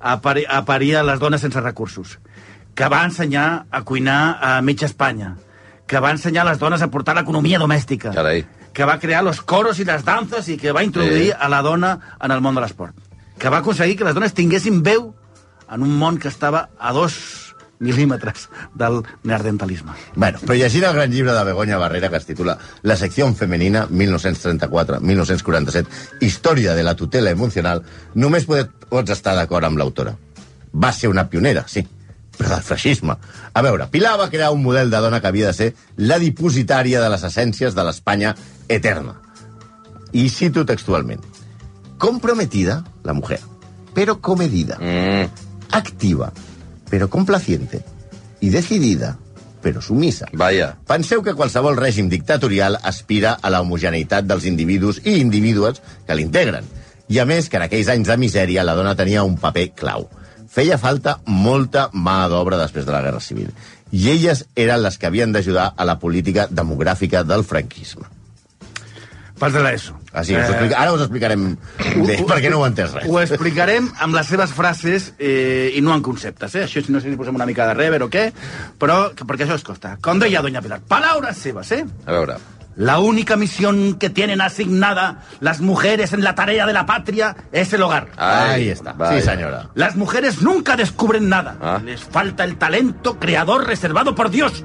a 0.00 0.20
parir, 0.20 0.44
a 0.48 0.64
parir 0.64 0.96
a 0.96 1.02
les 1.02 1.18
dones 1.18 1.40
sense 1.40 1.60
recursos, 1.60 2.18
que 2.74 2.88
va 2.88 3.04
ensenyar 3.04 3.64
a 3.70 3.80
cuinar 3.82 4.38
a 4.42 4.60
mitja 4.62 4.86
Espanya, 4.86 5.36
que 5.86 6.00
va 6.00 6.10
ensenyar 6.12 6.44
a 6.46 6.50
les 6.50 6.58
dones 6.58 6.82
a 6.82 6.90
portar 6.92 7.14
l'economia 7.16 7.58
domèstica, 7.58 8.12
Carai. 8.12 8.44
que 8.74 8.84
va 8.84 8.98
crear 9.00 9.22
los 9.24 9.40
coros 9.40 9.78
i 9.80 9.84
les 9.88 10.04
danses 10.04 10.48
i 10.52 10.58
que 10.58 10.72
va 10.72 10.84
introduir 10.84 11.30
Sí. 11.30 11.32
a 11.38 11.48
la 11.48 11.62
dona 11.62 11.98
en 12.20 12.30
el 12.30 12.40
món 12.42 12.54
de 12.54 12.60
l'esport. 12.60 12.94
Que 13.38 13.48
va 13.48 13.58
aconseguir 13.58 13.96
que 13.96 14.04
les 14.04 14.14
dones 14.14 14.34
tinguessin 14.34 14.82
veu 14.82 15.14
en 15.70 15.82
un 15.82 15.96
món 15.98 16.18
que 16.18 16.28
estava 16.28 16.68
a 16.78 16.92
dos 16.92 17.46
mil·límetres 17.78 18.48
del 18.74 19.02
neandertalisme. 19.22 19.92
Bueno, 20.14 20.38
però 20.40 20.54
llegint 20.56 20.84
el 20.88 20.94
gran 20.96 21.10
llibre 21.12 21.32
de 21.36 21.44
Begoña 21.44 21.76
Barrera 21.78 22.08
que 22.08 22.16
es 22.16 22.26
titula 22.26 22.58
La 22.82 22.96
secció 22.96 23.32
femenina 23.34 23.86
1934-1947 23.88 25.86
Història 26.20 26.74
de 26.74 26.82
la 26.82 26.94
tutela 26.96 27.30
emocional 27.30 27.82
només 28.14 28.46
pots 28.46 29.10
estar 29.12 29.36
d'acord 29.36 29.64
amb 29.68 29.78
l'autora. 29.78 30.16
Va 30.72 30.92
ser 30.92 31.08
una 31.08 31.28
pionera, 31.28 31.64
sí, 31.68 31.86
però 32.36 32.50
del 32.52 32.62
feixisme. 32.64 33.16
A 33.52 33.62
veure, 33.64 33.86
Pilar 33.92 34.18
va 34.20 34.30
crear 34.30 34.52
un 34.52 34.62
model 34.62 34.90
de 34.90 35.00
dona 35.00 35.20
que 35.20 35.28
havia 35.28 35.46
de 35.48 35.56
ser 35.56 35.74
la 35.96 36.18
dipositària 36.20 37.00
de 37.00 37.08
les 37.12 37.24
essències 37.24 37.74
de 37.74 37.84
l'Espanya 37.84 38.34
eterna. 38.68 39.14
I 40.12 40.28
cito 40.30 40.64
textualment. 40.64 41.20
Comprometida, 41.98 42.84
la 43.04 43.12
mujer, 43.16 43.40
pero 43.94 44.20
comedida. 44.20 44.76
Mm. 44.80 45.45
Activa, 45.76 46.32
pero 46.88 47.10
complaciente. 47.10 47.82
Y 48.40 48.48
decidida, 48.48 49.18
però 49.60 49.82
sumisa. 49.82 50.24
Vaja. 50.32 50.78
Penseu 50.88 51.20
que 51.20 51.34
qualsevol 51.36 51.76
règim 51.76 52.08
dictatorial 52.08 52.78
aspira 52.80 53.34
a 53.42 53.50
la 53.52 53.60
homogeneïtat 53.60 54.24
dels 54.24 54.46
individus 54.48 55.02
i 55.04 55.18
individues 55.20 55.82
que 56.06 56.16
l'integren. 56.16 56.64
I 57.12 57.20
a 57.20 57.26
més 57.28 57.50
que 57.52 57.60
en 57.60 57.66
aquells 57.66 57.90
anys 57.92 58.08
de 58.08 58.16
misèria 58.16 58.64
la 58.64 58.76
dona 58.78 58.96
tenia 58.96 59.26
un 59.26 59.36
paper 59.42 59.66
clau. 59.76 60.08
Feia 60.48 60.80
falta 60.80 61.18
molta 61.28 61.90
mà 61.92 62.22
d'obra 62.32 62.56
després 62.62 62.88
de 62.88 62.96
la 62.96 63.02
Guerra 63.04 63.20
Civil. 63.20 63.52
I 63.92 64.08
elles 64.14 64.46
eren 64.56 64.80
les 64.80 64.96
que 64.96 65.10
havien 65.10 65.36
d'ajudar 65.36 65.74
a 65.76 65.84
la 65.84 65.98
política 66.00 66.48
demogràfica 66.48 67.20
del 67.26 67.44
franquisme. 67.44 68.08
Pas 69.36 69.52
de 69.52 69.60
l'ESO. 69.60 69.98
Així, 70.16 70.32
us 70.32 70.48
explica... 70.48 70.78
ara 70.80 70.94
us 70.96 71.04
explicarem 71.04 71.46
bé, 72.06 72.18
perquè 72.24 72.48
no 72.52 72.62
ho 72.62 72.64
he 72.64 72.70
entès 72.72 72.94
res. 72.96 73.06
Ho 73.10 73.20
explicarem 73.20 73.90
amb 74.00 74.16
les 74.16 74.30
seves 74.32 74.54
frases 74.56 75.12
eh, 75.18 75.72
i 75.76 75.84
no 75.84 75.92
en 75.92 76.04
conceptes, 76.06 76.56
eh? 76.56 76.64
Això 76.64 76.80
no 76.88 77.02
sé 77.04 77.12
si 77.12 77.20
posem 77.20 77.36
una 77.36 77.48
mica 77.48 77.68
de 77.68 77.76
rever 77.76 78.02
o 78.06 78.10
què, 78.12 78.30
però 78.80 79.10
perquè 79.22 79.44
això 79.44 79.60
es 79.60 79.66
costa. 79.66 79.98
Com 80.00 80.22
deia 80.22 80.44
doña 80.44 80.64
Pilar, 80.64 80.80
palabras 80.88 81.36
seves, 81.36 81.72
eh? 81.76 81.84
A 82.06 82.16
veure. 82.16 82.40
La 82.76 82.98
única 82.98 83.36
misión 83.36 83.94
que 83.94 84.10
tienen 84.10 84.42
asignada 84.42 85.22
las 85.40 85.60
mujeres 85.62 86.12
en 86.12 86.22
la 86.22 86.34
tarea 86.34 86.66
de 86.66 86.74
la 86.74 86.84
patria 86.84 87.34
es 87.50 87.72
el 87.72 87.82
hogar. 87.82 88.08
Ahí 88.16 88.68
està. 88.68 88.92
vaja. 88.92 89.16
Sí, 89.16 89.22
senyora. 89.24 89.70
Las 89.74 89.96
mujeres 89.96 90.42
nunca 90.42 90.76
descubren 90.76 91.30
nada. 91.30 91.56
Ah. 91.60 91.80
Les 91.82 92.04
falta 92.04 92.44
el 92.44 92.58
talento 92.58 93.18
creador 93.18 93.66
reservado 93.66 94.14
por 94.14 94.28
Dios 94.30 94.62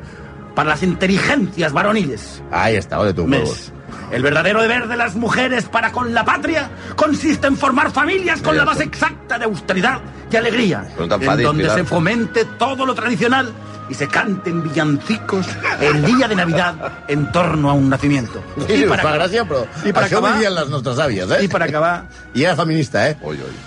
para 0.55 0.69
las 0.69 0.83
inteligencias 0.83 1.71
varoniles. 1.71 2.43
Ahí 2.51 2.75
està, 2.75 2.99
ole 2.99 3.13
tu, 3.13 3.25
Mes. 3.27 3.71
El 4.12 4.24
verdadero 4.24 4.62
deber 4.62 4.88
de 4.88 4.97
las 4.97 5.15
mujeres 5.15 5.65
para 5.65 5.91
con 5.91 6.13
la 6.13 6.26
patria 6.26 6.69
consiste 6.95 7.47
en 7.47 7.56
formar 7.58 7.91
familias 7.91 8.41
con 8.41 8.58
la 8.58 8.65
base 8.65 8.84
exacta 8.84 9.38
de 9.39 9.45
austeridad 9.45 10.00
y 10.32 10.36
alegría, 10.36 10.86
te 10.97 11.04
en 11.04 11.43
donde 11.43 11.69
se 11.69 11.84
fomente 11.84 12.45
todo 12.45 12.86
lo 12.86 12.93
tradicional 12.95 13.52
y 13.89 13.93
se 13.93 14.08
canten 14.08 14.63
villancicos 14.63 15.45
el 15.82 16.06
día 16.06 16.28
de 16.28 16.36
Navidad 16.36 17.04
en 17.10 17.30
torno 17.32 17.69
a 17.69 17.74
un 17.74 17.89
nacimiento. 17.89 18.41
Sí, 18.67 18.84
us 18.84 18.88
fa 18.89 18.95
acabar- 18.95 19.19
gràcia, 19.19 19.43
però 19.45 19.65
per 19.84 20.04
això 20.06 20.17
acabar- 20.19 20.39
les 20.39 20.69
nostres 20.69 20.97
àvies, 20.97 21.30
eh? 21.32 21.43
y 21.43 21.47
para 21.50 21.65
acabar, 21.65 22.06
I 22.34 22.43
era 22.45 22.56
feminista, 22.56 23.10
eh? 23.10 23.17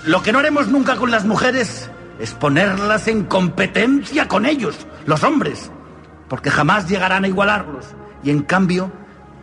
Lo 0.06 0.22
que 0.22 0.32
no 0.32 0.38
haremos 0.38 0.68
nunca 0.68 0.96
con 0.96 1.10
las 1.10 1.24
mujeres 1.26 1.90
es 2.18 2.32
ponerlas 2.32 3.06
en 3.08 3.24
competencia 3.24 4.26
con 4.26 4.46
ellos, 4.46 4.74
los 5.04 5.22
hombres, 5.22 5.70
porque 6.28 6.50
jamás 6.50 6.88
llegarán 6.88 7.24
a 7.24 7.28
igualarlos 7.28 7.84
y 8.22 8.30
en 8.30 8.42
cambio 8.42 8.90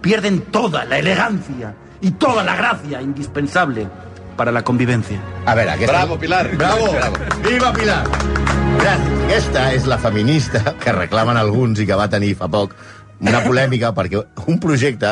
pierden 0.01 0.41
toda 0.51 0.85
la 0.85 0.97
elegancia 0.97 1.75
y 2.01 2.11
toda 2.11 2.43
la 2.43 2.55
gracia 2.55 3.01
indispensable 3.01 3.87
para 4.35 4.51
la 4.51 4.63
convivencia. 4.63 5.21
A 5.45 5.55
veure, 5.55 5.71
aquesta... 5.71 5.97
Bravo, 5.97 6.19
Pilar. 6.19 6.55
Bravo! 6.57 6.91
Bravo. 6.91 7.15
Viva 7.47 7.71
Pilar! 7.73 8.07
Gràcies. 8.81 9.17
Aquesta 9.27 9.65
és 9.75 9.85
la 9.85 9.99
feminista 10.01 10.73
que 10.81 10.93
reclamen 10.95 11.37
alguns 11.37 11.79
i 11.79 11.85
que 11.85 11.97
va 11.97 12.09
tenir 12.09 12.33
fa 12.39 12.49
poc 12.49 12.73
una 13.21 13.43
polèmica 13.45 13.91
perquè 13.97 14.23
un 14.47 14.59
projecte, 14.63 15.11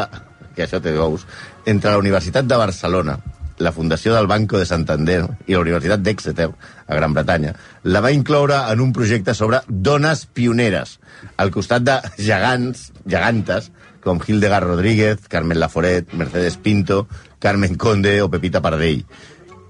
que 0.55 0.65
això 0.65 0.81
té 0.81 0.95
ous, 0.97 1.27
entre 1.69 1.91
la 1.93 2.01
Universitat 2.01 2.47
de 2.49 2.57
Barcelona, 2.57 3.19
la 3.59 3.73
Fundació 3.75 4.15
del 4.15 4.27
Banco 4.31 4.57
de 4.57 4.65
Santander 4.65 5.19
i 5.45 5.53
la 5.53 5.61
Universitat 5.61 6.01
d'Exeter, 6.01 6.47
a 6.87 6.95
Gran 6.95 7.13
Bretanya, 7.13 7.53
la 7.83 8.01
va 8.01 8.13
incloure 8.15 8.57
en 8.71 8.81
un 8.81 8.93
projecte 8.95 9.35
sobre 9.35 9.59
dones 9.67 10.25
pioneres, 10.25 10.97
al 11.37 11.51
costat 11.51 11.85
de 11.85 11.99
gegants, 12.17 12.89
gegantes, 13.05 13.69
com 14.03 14.21
Hildegard 14.25 14.67
Rodríguez, 14.67 15.27
Carmen 15.27 15.59
Laforet, 15.59 16.13
Mercedes 16.13 16.57
Pinto, 16.57 17.07
Carmen 17.39 17.75
Conde 17.75 18.21
o 18.21 18.29
Pepita 18.31 18.61
Pardell 18.61 19.05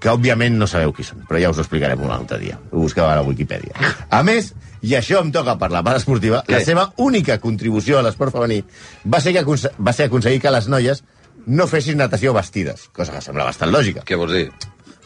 que 0.00 0.08
òbviament 0.08 0.56
no 0.56 0.66
sabeu 0.70 0.94
qui 0.96 1.04
són, 1.04 1.26
però 1.28 1.38
ja 1.42 1.50
us 1.52 1.60
ho 1.60 1.64
explicarem 1.64 2.00
un 2.00 2.10
altre 2.14 2.38
dia. 2.40 2.56
Ho 2.72 2.80
busqueu 2.86 3.04
a 3.04 3.18
la 3.18 3.24
Wikipedia. 3.26 3.76
A 4.08 4.22
més, 4.24 4.54
i 4.80 4.96
això 4.96 5.20
em 5.20 5.28
toca 5.34 5.58
per 5.60 5.68
la 5.74 5.84
part 5.84 6.00
esportiva, 6.00 6.40
Què? 6.46 6.56
la 6.56 6.64
seva 6.64 6.86
única 7.04 7.36
contribució 7.42 8.00
a 8.00 8.04
l'esport 8.06 8.32
femení 8.32 8.62
va 9.04 9.20
ser, 9.20 9.36
que 9.36 9.44
va 9.44 9.92
ser 9.92 10.08
aconseguir 10.08 10.40
que 10.40 10.54
les 10.56 10.70
noies 10.72 11.04
no 11.46 11.68
fessin 11.68 12.00
natació 12.00 12.32
vestides, 12.36 12.88
cosa 12.96 13.12
que 13.12 13.20
sembla 13.24 13.48
bastant 13.48 13.72
lògica. 13.72 14.06
Què 14.08 14.16
vols 14.16 14.32
dir? 14.32 14.46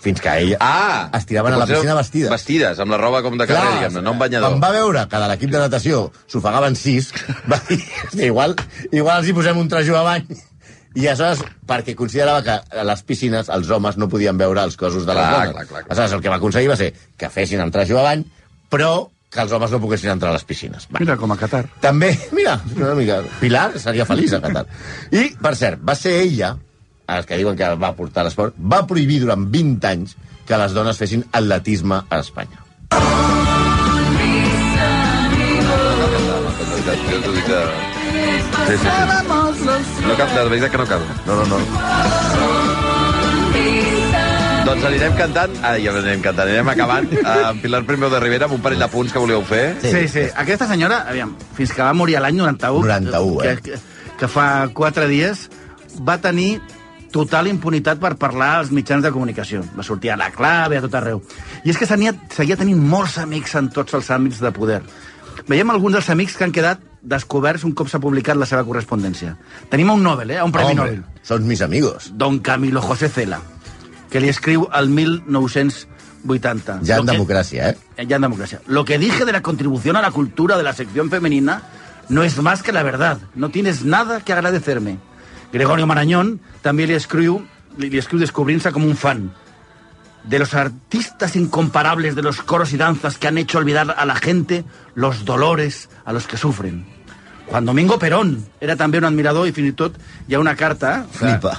Fins 0.05 0.21
que 0.21 0.33
ella 0.45 0.59
Ah! 0.61 1.09
es 1.17 1.25
tiraven 1.27 1.55
a 1.57 1.59
la 1.63 1.67
piscina 1.67 1.95
vestides. 1.97 2.31
Vestides, 2.31 2.79
amb 2.85 2.93
la 2.93 2.99
roba 3.01 3.23
com 3.25 3.39
de 3.41 3.47
carrer, 3.49 3.71
diguem-ne, 3.79 4.03
no 4.05 4.13
un 4.13 4.19
banyador. 4.21 4.51
Quan 4.53 4.61
va 4.63 4.73
veure 4.75 5.07
que 5.09 5.21
de 5.23 5.29
l'equip 5.33 5.51
de 5.55 5.63
natació 5.63 6.03
s'ofegaven 6.29 6.77
sis, 6.77 7.09
va 7.51 7.59
dir, 7.69 7.81
"Hòstia, 8.05 8.27
igual, 8.29 8.55
igual 8.93 9.23
els 9.23 9.31
hi 9.31 9.37
posem 9.41 9.59
un 9.63 9.69
trajo 9.73 9.97
a 9.97 10.03
bany. 10.11 10.27
I 10.95 11.09
aleshores, 11.09 11.41
perquè 11.67 11.97
considerava 11.99 12.43
que 12.47 12.55
a 12.79 12.85
les 12.87 13.01
piscines 13.03 13.49
els 13.51 13.71
homes 13.75 13.97
no 13.99 14.07
podien 14.09 14.37
veure 14.39 14.63
els 14.63 14.77
cossos 14.77 15.03
de 15.09 15.15
les 15.17 15.25
Clar, 15.25 15.33
dones. 15.41 15.55
clar, 15.57 15.67
clar, 15.67 15.83
clar. 15.83 15.91
Aleshores, 15.91 16.13
el 16.13 16.23
que 16.23 16.29
va 16.31 16.37
aconseguir 16.37 16.69
va 16.71 16.77
ser 16.79 16.93
que 17.19 17.31
fessin 17.35 17.61
el 17.65 17.73
trajo 17.75 17.99
a 17.99 18.03
bany, 18.03 18.23
però 18.71 19.09
que 19.35 19.41
els 19.43 19.51
homes 19.51 19.73
no 19.75 19.81
poguessin 19.83 20.11
entrar 20.13 20.31
a 20.31 20.35
les 20.37 20.45
piscines. 20.45 20.87
Va. 20.95 21.01
Mira, 21.01 21.17
com 21.19 21.33
a 21.33 21.37
Qatar. 21.37 21.65
També, 21.83 22.13
mira, 22.31 22.61
una 22.77 22.95
mica... 22.95 23.17
Pilar 23.41 23.73
seria 23.83 24.05
feliç 24.07 24.37
a 24.37 24.41
Qatar. 24.45 24.67
I, 25.11 25.33
per 25.43 25.57
cert, 25.59 25.81
va 25.83 25.97
ser 25.99 26.13
ella, 26.21 26.53
els 27.07 27.27
que 27.29 27.39
diuen 27.41 27.57
que 27.57 27.69
va 27.81 27.93
portar 27.97 28.25
l'esport, 28.25 28.57
va 28.59 28.85
prohibir 28.89 29.21
durant 29.25 29.45
20 29.51 29.91
anys 29.91 30.17
que 30.49 30.61
les 30.61 30.77
dones 30.77 30.99
fessin 31.01 31.25
atletisme 31.33 32.03
a 32.09 32.21
Espanya. 32.21 32.61
Jo 36.85 37.21
t'ho 37.25 37.33
dic 37.33 37.47
de... 37.49 37.61
Sí, 38.65 38.77
sí, 38.77 38.77
sí. 38.83 38.89
No 40.05 40.17
cap, 40.17 40.31
de 40.35 40.45
veritat 40.51 40.73
que 40.73 40.79
no 40.81 40.87
cal. 40.89 41.05
No, 41.27 41.37
no, 41.41 41.45
no. 41.49 41.59
Doncs 44.65 44.85
anirem 44.89 45.17
cantant, 45.19 45.57
ah, 45.61 45.75
ja 45.81 45.93
anirem 45.93 46.23
cantant, 46.25 46.49
anirem 46.49 46.71
acabant 46.73 47.09
amb 47.29 47.61
Pilar 47.61 47.83
Primeu 47.89 48.13
de 48.13 48.21
Rivera 48.23 48.49
amb 48.49 48.57
un 48.57 48.63
parell 48.65 48.81
de 48.81 48.89
punts 48.93 49.13
que 49.13 49.21
volíeu 49.21 49.45
fer. 49.49 49.65
Sí, 49.83 50.07
sí. 50.13 50.25
Aquesta 50.41 50.69
senyora, 50.71 51.03
aviam, 51.11 51.35
fins 51.57 51.75
que 51.77 51.83
va 51.85 51.93
morir 51.97 52.17
l'any 52.25 52.39
91, 52.41 52.87
91, 52.89 53.43
eh? 53.45 53.57
que, 53.61 53.75
que, 53.75 54.15
que 54.23 54.31
fa 54.33 54.47
quatre 54.77 55.09
dies, 55.11 55.49
va 56.01 56.17
tenir 56.25 56.63
total 57.15 57.47
impunitat 57.47 58.01
per 58.03 58.17
parlar 58.19 58.57
als 58.59 58.73
mitjans 58.75 59.05
de 59.07 59.13
comunicació. 59.15 59.63
Va 59.79 59.85
sortir 59.87 60.11
a 60.11 60.17
la 60.19 60.33
clave, 60.35 60.79
a 60.79 60.83
tot 60.83 60.95
arreu. 60.99 61.23
I 61.65 61.71
és 61.71 61.79
que 61.79 61.87
seguia, 61.87 62.13
seguia 62.35 62.57
tenint 62.59 62.81
molts 62.83 63.19
amics 63.23 63.55
en 63.61 63.69
tots 63.71 63.95
els 63.95 64.11
àmbits 64.11 64.41
de 64.43 64.51
poder. 64.57 64.81
Veiem 65.47 65.71
alguns 65.71 65.95
dels 65.99 66.11
amics 66.11 66.35
que 66.39 66.45
han 66.47 66.53
quedat 66.55 66.81
descoberts 67.05 67.65
un 67.69 67.75
cop 67.77 67.89
s'ha 67.91 68.01
publicat 68.01 68.37
la 68.41 68.47
seva 68.49 68.65
correspondència. 68.65 69.37
Tenim 69.71 69.91
un 69.93 70.03
Nobel, 70.03 70.31
eh? 70.35 70.43
un 70.43 70.51
Premi 70.55 70.73
Hombre, 70.73 70.85
Nobel. 70.97 71.05
Són 71.23 71.47
mis 71.47 71.61
amigos. 71.63 72.11
Don 72.17 72.39
Camilo 72.41 72.81
José 72.83 73.09
Cela, 73.13 73.39
que 74.11 74.21
li 74.25 74.31
escriu 74.33 74.67
al 74.73 74.89
1980. 74.89 76.81
Ja 76.87 76.97
en 76.97 77.07
Lo 77.07 77.13
que- 77.13 77.13
democràcia, 77.19 77.71
eh? 77.71 77.77
Eh, 77.97 78.07
Ya 78.07 78.17
en 78.17 78.23
democracia. 78.23 78.61
Lo 78.67 78.85
que 78.85 78.99
dije 78.99 79.25
de 79.25 79.33
la 79.33 79.43
contribución 79.43 79.97
a 79.97 80.03
la 80.03 80.11
cultura 80.11 80.57
de 80.57 80.63
la 80.63 80.73
sección 80.73 81.11
femenina 81.11 81.63
no 82.09 82.23
es 82.23 82.39
más 82.39 82.63
que 82.63 82.73
la 82.73 82.83
verdad. 82.83 83.19
No 83.35 83.51
tienes 83.51 83.85
nada 83.85 84.21
que 84.21 84.33
agradecerme. 84.33 84.99
Gregorio 85.55 85.87
Marañón 85.87 86.41
també 86.67 86.89
li 86.91 86.97
escriu, 86.99 87.39
li, 87.79 87.89
li 87.89 88.01
escriu 88.03 88.19
descobrint-se 88.19 88.73
com 88.75 88.83
un 88.85 88.97
fan 88.99 89.29
de 90.25 90.39
los 90.41 90.55
artistas 90.55 91.37
incomparables 91.37 92.17
de 92.17 92.23
los 92.23 92.41
coros 92.43 92.73
y 92.73 92.77
danzas 92.77 93.19
que 93.19 93.29
han 93.29 93.39
hecho 93.39 93.59
olvidar 93.59 93.95
a 93.97 94.05
la 94.07 94.17
gente 94.17 94.65
los 94.95 95.25
dolores 95.25 95.89
a 96.05 96.13
los 96.13 96.27
que 96.27 96.37
sufren. 96.37 96.87
Juan 97.47 97.67
Domingo 97.67 97.99
Perón 98.01 98.39
era 98.59 98.73
també 98.75 98.97
un 98.99 99.05
admirador 99.05 99.45
i 99.47 99.53
fins 99.53 99.69
i 99.69 99.75
tot 99.77 99.99
hi 100.27 100.35
ha 100.35 100.41
una 100.41 100.55
carta... 100.57 101.05
Flipa. 101.19 101.53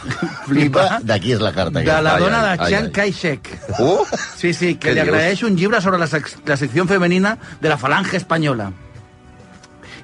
Flipa. 0.48 0.86
D'aquí 1.06 1.36
és 1.36 1.44
la 1.44 1.54
carta. 1.54 1.80
de 1.86 2.00
la 2.02 2.16
Ai, 2.16 2.24
dona 2.24 2.40
ai, 2.42 2.58
de 2.58 2.66
Chiang 2.66 2.88
ai. 2.90 2.92
Kai-shek. 2.92 3.52
Uh! 3.78 4.02
Sí, 4.36 4.52
sí, 4.54 4.76
que 4.76 4.96
le 4.96 5.04
dius? 5.04 5.14
agradece 5.14 5.46
un 5.46 5.56
llibre 5.56 5.80
sobre 5.82 6.00
la, 6.02 6.08
sec 6.08 6.34
la 6.46 6.58
sección 6.58 6.90
femenina 6.90 7.38
de 7.62 7.70
la 7.70 7.78
falange 7.78 8.18
espanyola. 8.18 8.72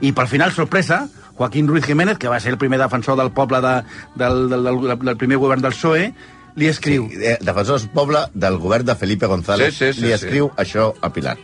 I 0.02 0.12
per 0.14 0.28
final, 0.28 0.52
sorpresa, 0.52 1.08
Joaquín 1.38 1.68
Ruiz 1.68 1.86
Jiménez, 1.86 2.18
que 2.18 2.28
va 2.28 2.40
ser 2.40 2.52
el 2.54 2.58
primer 2.58 2.80
defensor 2.80 3.18
del 3.18 3.32
poble 3.32 3.62
de, 3.62 3.84
del, 4.16 4.50
del, 4.50 4.64
del, 4.64 5.00
del 5.00 5.18
primer 5.18 5.38
govern 5.38 5.62
del 5.62 5.72
PSOE, 5.74 6.14
li 6.56 6.68
escriu 6.68 7.06
Eh, 7.16 7.38
Defensors 7.40 7.86
Poble 7.94 8.26
del 8.34 8.58
govern 8.60 8.86
de 8.86 8.96
Felipe 8.96 9.26
González 9.26 9.74
Sí, 9.78 9.86
sí, 9.86 9.94
sí, 9.94 10.02
li 10.02 10.08
sí. 10.08 10.14
escriu 10.14 10.50
això 10.58 10.92
a 11.02 11.14
Pilar. 11.14 11.38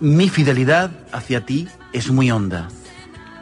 Mi 0.00 0.28
fidelidad 0.28 0.90
hacia 1.12 1.44
ti 1.44 1.68
es 1.92 2.08
muy 2.10 2.30
honda. 2.30 2.68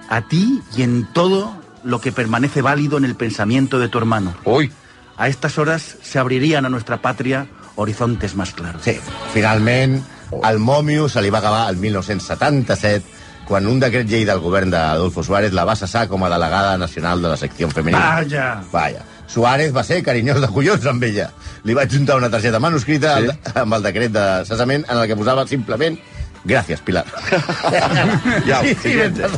A 0.09 0.23
ti 0.29 0.61
y 0.77 0.83
en 0.83 1.07
todo 1.13 1.55
lo 1.85 2.01
que 2.01 2.13
permanece 2.13 2.61
válido 2.63 2.99
en 2.99 3.05
el 3.05 3.15
pensamiento 3.15 3.79
de 3.79 3.89
tu 3.89 3.99
hermano. 3.99 4.35
Ui! 4.45 4.71
A 5.17 5.29
estas 5.29 5.59
horas 5.59 5.97
se 6.03 6.19
abrirían 6.19 6.67
a 6.67 6.69
nuestra 6.71 7.01
patria 7.01 7.47
horizontes 7.77 8.35
más 8.35 8.53
claros. 8.53 8.83
Sí, 8.83 8.99
finalment, 9.33 10.03
el 10.43 10.59
mòmio 10.59 11.09
se 11.09 11.23
li 11.23 11.31
va 11.31 11.39
acabar 11.39 11.71
el 11.71 11.77
1977 11.77 13.05
quan 13.49 13.67
un 13.67 13.81
decret 13.81 14.07
llei 14.09 14.25
del 14.25 14.41
govern 14.41 14.71
d'Adolfo 14.71 15.23
Suárez 15.25 15.53
la 15.53 15.65
va 15.69 15.77
cessar 15.77 16.07
com 16.09 16.23
a 16.25 16.31
delegada 16.31 16.77
nacional 16.79 17.21
de 17.23 17.29
la 17.29 17.37
secció 17.37 17.69
femenina. 17.71 18.21
Vaja! 18.23 18.63
Vaja. 18.73 19.03
Suárez 19.27 19.73
va 19.75 19.83
ser 19.85 20.03
carinyós 20.05 20.41
de 20.41 20.49
collons 20.53 20.85
amb 20.87 21.03
ella. 21.05 21.31
Li 21.65 21.75
vaig 21.75 21.91
juntar 21.93 22.17
una 22.21 22.29
targeta 22.31 22.59
manuscrita 22.61 23.15
Sí? 23.21 23.29
amb 23.55 23.75
el 23.79 23.83
decret 23.83 24.13
de 24.13 24.25
cessament 24.45 24.85
en 24.89 24.99
el 24.99 25.07
que 25.09 25.17
posava 25.17 25.47
simplement 25.47 25.99
Gràcies, 26.45 26.81
Pilar. 26.83 27.05
Ja, 28.47 28.61
Sí, 28.63 28.75
siguiente. 28.75 29.29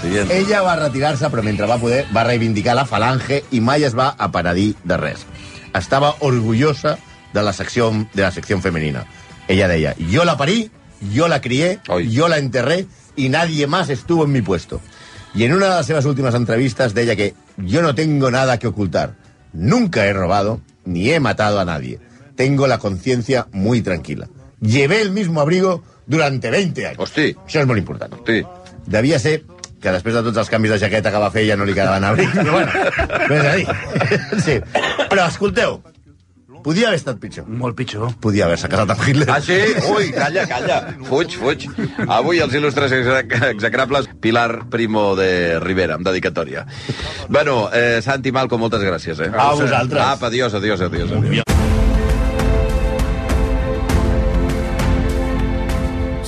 Siguiente. 0.00 0.38
Ella 0.38 0.62
va 0.62 0.76
retirar-se, 0.76 1.28
però 1.28 1.42
mentre 1.44 1.66
va 1.68 1.76
poder, 1.78 2.06
va 2.16 2.24
reivindicar 2.24 2.74
la 2.74 2.86
falange 2.88 3.42
i 3.52 3.60
mai 3.60 3.84
es 3.84 3.94
va 3.94 4.14
apenedir 4.16 4.70
de 4.84 4.96
res. 4.96 5.26
Estava 5.76 6.14
orgullosa 6.20 6.96
de 7.34 7.42
la 7.44 7.52
secció, 7.52 7.90
de 8.14 8.22
la 8.22 8.30
secció 8.32 8.58
femenina. 8.64 9.04
Ella 9.46 9.68
deia, 9.68 9.94
yo 9.98 10.24
la 10.24 10.38
parí, 10.38 10.70
yo 11.12 11.28
la 11.28 11.42
crié, 11.42 11.80
Oi. 11.88 12.08
yo 12.10 12.28
la 12.28 12.38
enterré 12.38 12.86
y 13.18 13.28
nadie 13.28 13.66
más 13.66 13.90
estuvo 13.90 14.24
en 14.24 14.32
mi 14.32 14.40
puesto. 14.40 14.80
Y 15.34 15.44
en 15.44 15.52
una 15.52 15.82
de 15.82 15.94
las 15.94 16.04
últimas 16.06 16.34
entrevistas 16.34 16.94
deia 16.94 17.16
que 17.16 17.34
yo 17.58 17.82
no 17.82 17.94
tengo 17.94 18.30
nada 18.30 18.58
que 18.58 18.68
ocultar. 18.68 19.16
Nunca 19.52 20.06
he 20.06 20.12
robado 20.12 20.60
ni 20.84 21.10
he 21.10 21.20
matado 21.20 21.60
a 21.60 21.64
nadie. 21.64 21.98
Tengo 22.36 22.66
la 22.66 22.78
conciencia 22.78 23.48
muy 23.52 23.82
tranquila. 23.82 24.28
Llevé 24.60 25.02
el 25.02 25.10
mismo 25.10 25.40
abrigo 25.40 25.82
durante 26.06 26.50
20 26.50 26.86
años. 26.86 26.98
Hosti. 26.98 27.34
Això 27.46 27.60
és 27.60 27.66
molt 27.66 27.82
important. 27.82 28.14
Sí. 28.26 28.40
Devia 28.86 29.18
ser 29.18 29.42
que 29.82 29.92
després 29.94 30.14
de 30.16 30.22
tots 30.26 30.38
els 30.38 30.50
canvis 30.50 30.72
de 30.74 30.78
jaqueta 30.82 31.12
que 31.12 31.22
va 31.22 31.30
fer 31.34 31.44
ja 31.46 31.58
no 31.58 31.66
li 31.68 31.74
quedaven 31.76 32.06
abrics, 32.06 32.34
però 32.34 32.56
bueno, 32.56 32.70
ves 33.30 33.44
a 33.44 33.54
dir. 33.58 34.42
Sí. 34.46 34.56
Però 35.10 35.26
escolteu, 35.26 35.78
podia 36.64 36.88
haver 36.88 37.00
estat 37.00 37.18
pitjor. 37.22 37.48
Molt 37.48 37.76
pitjor. 37.78 38.12
Podia 38.22 38.46
haver-se 38.46 38.70
casat 38.70 38.94
amb 38.94 39.04
Hitler. 39.06 39.28
Ah, 39.32 39.40
sí? 39.44 39.58
Ui, 39.92 40.10
calla, 40.14 40.46
calla. 40.50 40.78
Fuig, 41.08 41.36
fuig. 41.40 41.68
Avui 42.06 42.42
els 42.44 42.54
il·lustres 42.58 42.94
exec 42.98 43.36
execrables 43.50 44.08
Pilar 44.20 44.64
Primo 44.70 45.10
de 45.18 45.58
Rivera, 45.64 45.98
amb 45.98 46.06
dedicatòria. 46.08 46.66
Bueno, 47.28 47.68
eh, 47.72 48.00
Santi 48.04 48.32
Malco, 48.32 48.58
moltes 48.58 48.82
gràcies, 48.84 49.20
eh? 49.20 49.32
A 49.34 49.52
vosaltres. 49.54 50.02
Apa, 50.04 50.32
adiós, 50.32 50.54
adiós, 50.54 50.80
adiós. 50.80 51.12
adiós. 51.12 51.48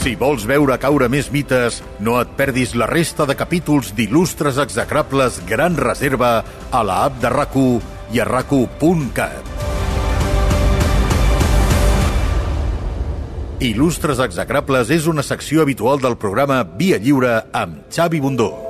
Si 0.01 0.14
vols 0.16 0.47
veure 0.49 0.79
caure 0.81 1.11
més 1.12 1.27
mites, 1.29 1.83
no 2.01 2.14
et 2.23 2.31
perdis 2.38 2.73
la 2.73 2.88
resta 2.88 3.27
de 3.29 3.37
capítols 3.37 3.93
d'il·lustres 3.99 4.57
execrables 4.64 5.43
Gran 5.51 5.77
Reserva 5.77 6.38
a 6.73 6.83
la 6.83 7.03
app 7.11 7.21
de 7.21 7.35
rac 7.37 7.61
i 8.11 8.25
a 8.25 8.25
rac 8.25 8.57
Il·lustres 13.61 14.23
execrables 14.25 14.88
és 14.96 15.05
una 15.11 15.20
secció 15.20 15.61
habitual 15.61 16.01
del 16.01 16.16
programa 16.16 16.62
Via 16.81 16.96
Lliure 16.96 17.37
amb 17.53 17.92
Xavi 17.92 18.25
Bundó. 18.25 18.70